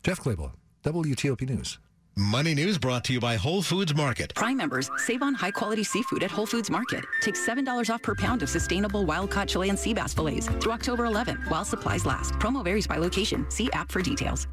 Jeff 0.04 0.20
Clabaugh, 0.20 0.54
WTOP 0.84 1.48
News. 1.50 1.80
Money 2.18 2.54
News 2.54 2.78
brought 2.78 3.06
to 3.06 3.14
you 3.14 3.22
by 3.22 3.38
Whole 3.38 3.62
Foods 3.62 3.96
Market. 3.96 4.34
Prime 4.36 4.58
members 4.58 4.92
save 4.98 5.24
on 5.24 5.34
high 5.34 5.52
quality 5.52 5.84
seafood 5.84 6.24
at 6.24 6.32
Whole 6.32 6.46
Foods 6.46 6.70
Market. 6.70 7.06
Take 7.22 7.36
$7 7.36 7.90
off 7.94 8.04
per 8.04 8.16
pound 8.16 8.44
of 8.44 8.50
sustainable 8.50 9.06
wild 9.06 9.32
caught 9.32 9.48
Chilean 9.48 9.78
sea 9.78 9.94
bass 9.94 10.14
fillets 10.14 10.48
through 10.60 10.74
October 10.74 11.06
11 11.06 11.38
while 11.48 11.64
supplies 11.64 12.06
last. 12.06 12.34
Promo 12.34 12.66
varies 12.66 12.86
by 12.86 12.98
location. 12.98 13.50
See 13.50 13.70
app 13.72 13.90
for 13.92 14.02
details. 14.02 14.48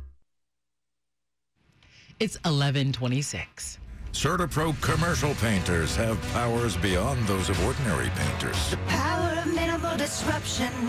It's 2.21 2.37
1126. 2.45 3.79
CertaPro 4.13 4.81
commercial 4.81 5.35
painters 5.35 5.95
have 5.97 6.21
powers 6.33 6.77
beyond 6.77 7.27
those 7.27 7.49
of 7.49 7.65
ordinary 7.65 8.11
painters. 8.11 8.71
The 8.71 8.77
power 8.89 9.39
of 9.39 9.53
minimal 9.53 9.97
disruption. 9.97 10.73